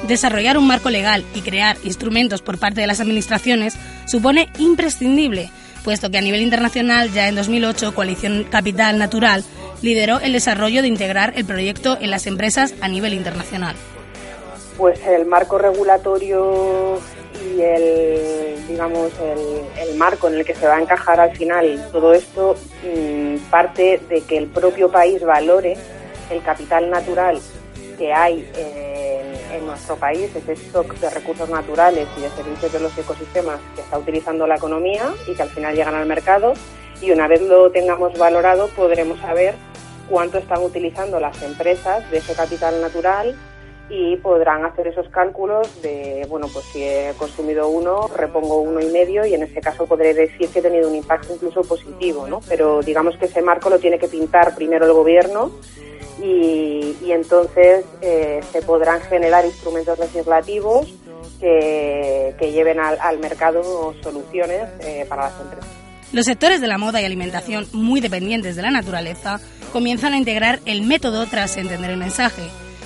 Desarrollar 0.08 0.58
un 0.58 0.68
marco 0.68 0.90
legal 0.90 1.24
y 1.34 1.42
crear 1.42 1.78
instrumentos 1.84 2.42
por 2.42 2.60
parte 2.60 2.82
de 2.82 2.88
las 2.88 3.00
administraciones 3.00 3.76
supone 4.06 4.50
imprescindible, 4.60 5.50
puesto 5.84 6.10
que 6.10 6.18
a 6.18 6.22
nivel 6.22 6.42
internacional 6.42 7.12
ya 7.12 7.30
en 7.30 7.36
2008 7.36 7.96
Coalición 7.96 8.46
Capital 8.50 8.98
Natural 8.98 9.44
lideró 9.82 10.20
el 10.20 10.34
desarrollo 10.34 10.82
de 10.82 10.88
integrar 10.88 11.34
el 11.36 11.46
proyecto 11.46 11.98
en 12.00 12.12
las 12.12 12.28
empresas 12.28 12.74
a 12.82 12.88
nivel 12.88 13.14
internacional. 13.14 13.76
Pues 14.78 15.00
el 15.06 15.26
marco 15.26 15.58
regulatorio 15.58 17.00
y 17.56 17.62
el 17.62 18.68
digamos 18.68 19.12
el, 19.80 19.96
marco 19.96 20.28
en 20.28 20.36
el 20.36 20.46
que 20.46 20.56
se 20.56 20.66
va 20.66 20.78
a 20.78 20.82
encajar 20.82 21.20
al 21.20 21.36
final 21.36 21.90
todo 21.92 22.14
esto 22.14 22.56
mm, 22.84 23.38
parte 23.50 24.00
de 24.10 24.22
que 24.22 24.38
el 24.38 24.48
propio 24.48 24.90
país 24.90 25.22
valore 25.24 25.78
el 26.34 26.44
capital 26.44 26.90
natural 26.90 27.40
que 27.98 28.14
hay 28.14 28.50
en, 28.56 29.66
nuestro 29.66 29.96
país, 29.96 30.30
ese 30.36 30.54
stock 30.54 30.94
de 30.96 31.10
recursos 31.10 31.50
naturales 31.50 32.08
y 32.18 32.22
de 32.22 32.30
servicios 32.30 32.74
de 32.74 32.80
los 32.80 32.98
ecosistemas 32.98 33.60
que 33.76 33.82
está 33.82 33.98
utilizando 33.98 34.46
la 34.46 34.56
economía 34.56 35.14
y 35.28 35.36
que 35.36 35.42
al 35.42 35.50
final 35.50 35.76
llegan 35.76 35.96
al 35.96 36.06
mercado. 36.06 36.54
Y 37.02 37.12
una 37.12 37.28
vez 37.28 37.42
lo 37.42 37.72
tengamos 37.72 38.18
valorado, 38.18 38.68
podremos 38.70 39.20
saber 39.20 39.56
cuánto 40.10 40.38
están 40.38 40.62
utilizando 40.62 41.20
las 41.20 41.42
empresas 41.44 42.10
de 42.12 42.18
ese 42.18 42.34
capital 42.34 42.82
natural 42.82 43.36
y 43.96 44.18
podrán 44.18 44.66
hacer 44.66 44.88
esos 44.88 45.08
cálculos 45.10 45.82
de, 45.84 46.26
bueno, 46.28 46.48
pues 46.52 46.66
si 46.66 46.82
he 46.82 47.14
consumido 47.16 47.68
uno, 47.68 48.08
repongo 48.08 48.60
uno 48.60 48.82
y 48.82 48.88
medio 48.88 49.24
y 49.24 49.36
en 49.36 49.44
ese 49.44 49.62
caso 49.62 49.86
podré 49.86 50.16
decir 50.16 50.50
que 50.50 50.60
he 50.60 50.62
tenido 50.64 50.90
un 50.90 50.96
impacto 50.96 51.32
incluso 51.32 51.62
positivo, 51.62 52.28
¿no? 52.28 52.40
Pero 52.50 52.82
digamos 52.82 53.16
que 53.18 53.26
ese 53.26 53.44
marco 53.44 53.70
lo 53.70 53.78
tiene 53.78 54.00
que 54.00 54.08
pintar 54.08 54.56
primero 54.56 54.88
el 54.88 54.94
gobierno 54.94 55.52
y, 56.20 57.12
entonces 57.12 57.86
eh, 58.02 58.40
se 58.52 58.64
podrán 58.64 59.00
generar 59.02 59.46
instrumentos 59.46 60.00
legislativos 60.00 60.92
que, 61.40 62.34
lleven 62.40 62.80
al, 62.80 63.20
mercado 63.20 63.94
soluciones 64.02 64.64
eh, 64.80 65.06
para 65.08 65.24
las 65.24 65.40
empresas. 65.40 65.70
Los 66.12 66.26
sectores 66.26 66.62
de 66.62 66.68
la 66.68 66.80
moda 66.80 67.00
y 67.00 67.06
alimentación, 67.06 67.68
muy 67.74 68.02
dependientes 68.02 68.56
de 68.56 68.64
la 68.64 68.72
naturaleza, 68.72 69.40
comienzan 69.72 70.14
a 70.14 70.18
integrar 70.18 70.60
el 70.66 70.82
método 70.82 71.28
tras 71.28 71.58
entender 71.58 71.92
el 71.92 71.98
mensaje. 71.98 72.42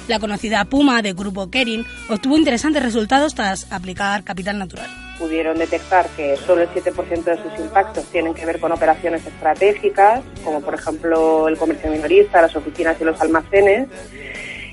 La 0.08 0.20
conocida 0.20 0.64
Puma 0.66 1.02
de 1.02 1.12
Grupo 1.12 1.50
Kering 1.50 1.86
obtuvo 2.10 2.38
interesantes 2.38 2.82
resultados 2.82 3.36
tras 3.36 3.70
aplicar 3.72 4.24
capital 4.24 4.58
natural. 4.58 4.88
Pudieron 5.20 5.58
detectar 5.58 6.08
que 6.16 6.38
solo 6.38 6.62
el 6.62 6.70
7% 6.70 7.24
de 7.24 7.36
sus 7.38 7.60
impactos 7.60 8.06
tienen 8.06 8.34
que 8.34 8.46
ver 8.46 8.60
con 8.60 8.72
operaciones 8.72 9.26
estratégicas, 9.26 10.22
como 10.46 10.62
por 10.62 10.76
ejemplo 10.76 11.48
el 11.50 11.58
comercio 11.58 11.92
minorista, 11.92 12.42
las 12.42 12.56
oficinas 12.56 12.96
y 13.02 13.04
los 13.04 13.20
almacenes, 13.20 13.90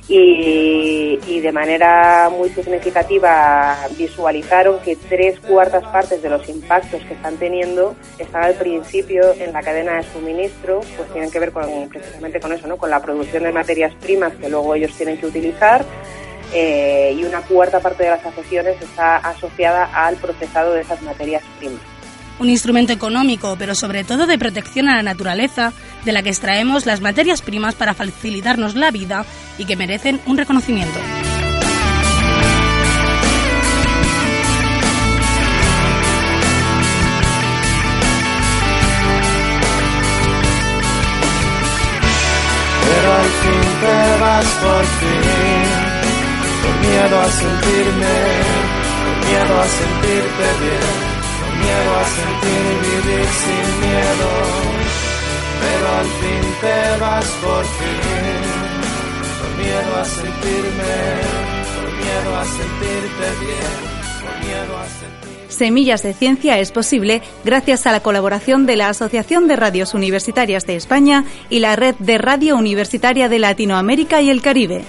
y, 0.09 1.40
de 1.40 1.53
manera 1.53 2.31
muy 2.31 2.49
significativa 2.51 3.77
visualizaron 3.99 4.79
que 4.81 4.97
tres 4.97 5.38
cuartas 5.40 5.85
partes 5.85 6.23
de 6.23 6.31
los 6.31 6.49
impactos 6.49 7.03
que 7.03 7.14
están 7.14 7.37
teniendo 7.37 7.95
están 8.19 8.45
al 8.45 8.55
principio 8.55 9.35
en 9.35 9.53
la 9.53 9.62
cadena 9.62 9.97
de 9.97 10.03
suministro, 10.05 10.81
pues 10.97 11.12
tienen 11.12 11.31
que 11.31 11.38
ver 11.38 11.53
con, 11.53 11.88
precisamente 11.88 12.40
con 12.40 12.53
eso, 12.53 12.67
¿no? 12.67 12.77
con 12.77 12.90
la 12.90 13.01
producción 13.03 13.43
de 13.43 13.53
materias 13.53 13.95
primas 14.01 14.33
que 14.35 14.49
luego 14.49 14.75
ellos 14.75 14.93
tienen 14.97 15.19
que 15.19 15.27
utilizar 15.27 15.85
eh, 16.53 17.14
y 17.19 17.25
una 17.25 17.40
cuarta 17.43 17.81
parte 17.81 18.05
de 18.05 18.11
las 18.11 18.25
afecciones 18.25 18.81
está 18.81 19.17
asociada 19.17 19.85
al 19.93 20.17
procesado 20.17 20.73
de 20.73 20.83
esas 20.83 21.03
materias 21.03 21.43
primas. 21.59 21.93
Un 22.38 22.51
instrumento 22.51 22.92
económico, 22.92 23.57
pero 23.59 23.75
sobre 23.75 24.05
todo 24.05 24.27
de 24.27 24.38
protección 24.38 24.88
a 24.88 24.97
la 24.97 25.03
naturaleza, 25.03 25.73
de 26.05 26.12
la 26.12 26.23
que 26.23 26.31
extraemos 26.31 26.87
las 26.87 27.01
materias 27.01 27.42
primas 27.42 27.75
para 27.75 27.94
facilitarnos 27.94 28.75
la 28.75 28.90
vida 28.90 29.25
y 29.59 29.64
que 29.64 29.77
merecen 29.77 30.20
un 30.27 30.37
reconocimiento. 30.37 30.99
Miedo 51.64 51.92
a 51.96 52.05
sentir 52.05 52.66
vivir 52.88 53.27
sin 53.42 53.66
miedo, 53.81 54.31
pero 55.62 55.87
al 56.00 56.09
fin 56.20 56.44
te 56.61 56.79
vas 57.00 57.29
por 57.42 57.64
fin, 57.64 58.42
con 59.40 59.50
miedo 59.62 59.96
a 59.96 60.05
sentirme, 60.05 60.94
con 61.74 61.88
miedo 62.03 62.31
a 62.37 62.44
sentirte 62.44 63.27
bien, 63.40 63.74
con 64.20 64.35
miedo 64.46 64.72
a 64.79 64.85
sentir... 64.85 65.24
Semillas 65.48 66.03
de 66.03 66.14
Ciencia 66.14 66.59
es 66.59 66.72
posible 66.72 67.22
gracias 67.44 67.87
a 67.87 67.92
la 67.92 68.00
colaboración 68.00 68.66
de 68.66 68.77
la 68.77 68.88
Asociación 68.88 69.46
de 69.46 69.57
Radios 69.57 69.94
Universitarias 69.94 70.66
de 70.66 70.74
España 70.77 71.24
y 71.48 71.61
la 71.61 71.77
Red 71.77 71.94
de 72.00 72.18
Radio 72.18 72.57
Universitaria 72.57 73.29
de 73.29 73.38
Latinoamérica 73.38 74.20
y 74.20 74.31
el 74.31 74.42
Caribe. 74.42 74.85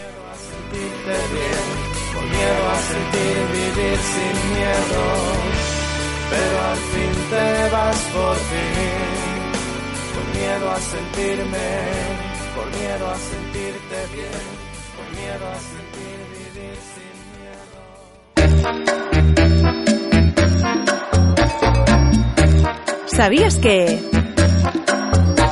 Miedo 2.36 2.70
a 2.70 2.80
sentir 2.82 3.38
vivir 3.54 3.98
sin 3.98 4.36
miedo, 4.54 5.04
pero 5.04 5.04
al 5.06 5.32
fin 5.32 5.35
te 7.30 7.70
vas 7.72 7.98
por 8.14 8.36
fin, 8.36 9.52
con 10.14 10.26
miedo 10.40 10.70
a 10.72 10.80
sentirme, 10.80 11.68
por 12.56 12.68
miedo 12.78 13.06
a 13.10 13.16
sentirte 13.16 13.98
bien, 14.14 14.46
por 14.96 15.08
miedo 15.18 15.46
a 15.52 15.58
sentir 15.74 16.18
vivir 16.36 16.78
sin 16.94 17.16
miedo. 17.42 17.76
¿Sabías 23.08 23.56
que... 23.58 24.00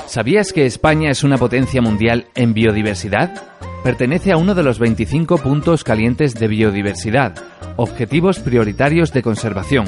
¿Sabías 0.08 0.54
que 0.54 0.66
España 0.68 1.10
es 1.10 1.24
una 1.24 1.38
potencia 1.38 1.82
mundial 1.82 2.28
en 2.36 2.54
biodiversidad? 2.54 3.54
pertenece 3.84 4.32
a 4.32 4.38
uno 4.38 4.56
de 4.56 4.64
los 4.64 4.80
25 4.80 5.40
puntos 5.40 5.84
calientes 5.84 6.36
de 6.36 6.48
biodiversidad, 6.48 7.36
objetivos 7.76 8.40
prioritarios 8.40 9.12
de 9.12 9.22
conservación. 9.22 9.86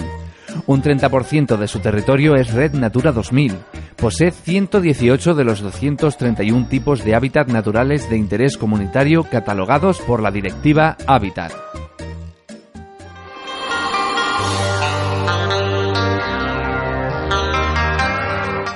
Un 0.68 0.82
30% 0.82 1.58
de 1.58 1.68
su 1.68 1.80
territorio 1.80 2.36
es 2.36 2.54
Red 2.54 2.74
Natura 2.74 3.12
2000. 3.12 3.54
Posee 3.96 4.32
118 4.32 5.36
de 5.36 5.44
los 5.44 5.62
231 5.62 6.68
tipos 6.68 7.04
de 7.04 7.15
hábitat 7.15 7.48
naturales 7.48 8.10
de 8.10 8.18
interés 8.18 8.58
comunitario 8.58 9.24
catalogados 9.24 10.00
por 10.02 10.22
la 10.22 10.32
Directiva 10.32 10.98
Hábitat. 11.08 11.52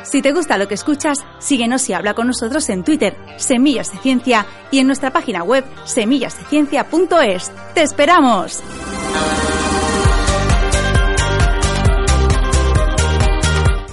Si 0.09 0.23
te 0.23 0.31
gusta 0.31 0.57
lo 0.57 0.67
que 0.67 0.73
escuchas, 0.73 1.23
síguenos 1.37 1.87
y 1.87 1.93
habla 1.93 2.15
con 2.15 2.25
nosotros 2.25 2.67
en 2.69 2.83
Twitter, 2.83 3.15
Semillas 3.37 3.91
de 3.91 3.99
Ciencia, 3.99 4.47
y 4.71 4.79
en 4.79 4.87
nuestra 4.87 5.11
página 5.11 5.43
web, 5.43 5.63
semillasdeciencia.es. 5.85 7.51
¡Te 7.75 7.83
esperamos! 7.83 8.63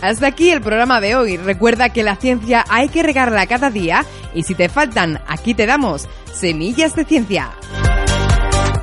Hasta 0.02 0.26
aquí 0.26 0.50
el 0.50 0.60
programa 0.60 1.00
de 1.00 1.16
hoy. 1.16 1.36
Recuerda 1.36 1.90
que 1.90 2.02
la 2.02 2.16
ciencia 2.16 2.64
hay 2.68 2.88
que 2.88 3.02
regarla 3.02 3.46
cada 3.46 3.70
día 3.70 4.04
y 4.34 4.42
si 4.42 4.54
te 4.54 4.68
faltan, 4.68 5.20
aquí 5.26 5.54
te 5.54 5.66
damos 5.66 6.08
Semillas 6.32 6.94
de 6.94 7.04
Ciencia. 7.04 7.50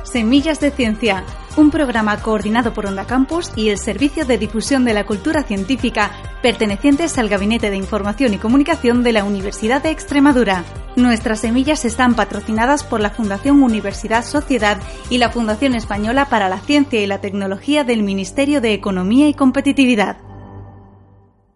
Semillas 0.04 0.60
de 0.60 0.70
Ciencia 0.70 1.24
un 1.56 1.70
programa 1.70 2.20
coordinado 2.20 2.72
por 2.72 2.86
Onda 2.86 3.06
Campus 3.06 3.52
y 3.56 3.68
el 3.68 3.78
Servicio 3.78 4.24
de 4.24 4.38
Difusión 4.38 4.84
de 4.84 4.94
la 4.94 5.06
Cultura 5.06 5.44
Científica, 5.44 6.10
pertenecientes 6.42 7.16
al 7.18 7.28
Gabinete 7.28 7.70
de 7.70 7.76
Información 7.76 8.34
y 8.34 8.38
Comunicación 8.38 9.02
de 9.02 9.12
la 9.12 9.24
Universidad 9.24 9.82
de 9.82 9.90
Extremadura. 9.90 10.64
Nuestras 10.96 11.40
semillas 11.40 11.84
están 11.84 12.14
patrocinadas 12.14 12.82
por 12.82 13.00
la 13.00 13.10
Fundación 13.10 13.62
Universidad 13.62 14.24
Sociedad 14.24 14.78
y 15.10 15.18
la 15.18 15.30
Fundación 15.30 15.74
Española 15.74 16.26
para 16.28 16.48
la 16.48 16.60
Ciencia 16.60 17.00
y 17.00 17.06
la 17.06 17.20
Tecnología 17.20 17.84
del 17.84 18.02
Ministerio 18.02 18.60
de 18.60 18.72
Economía 18.72 19.28
y 19.28 19.34
Competitividad. 19.34 20.33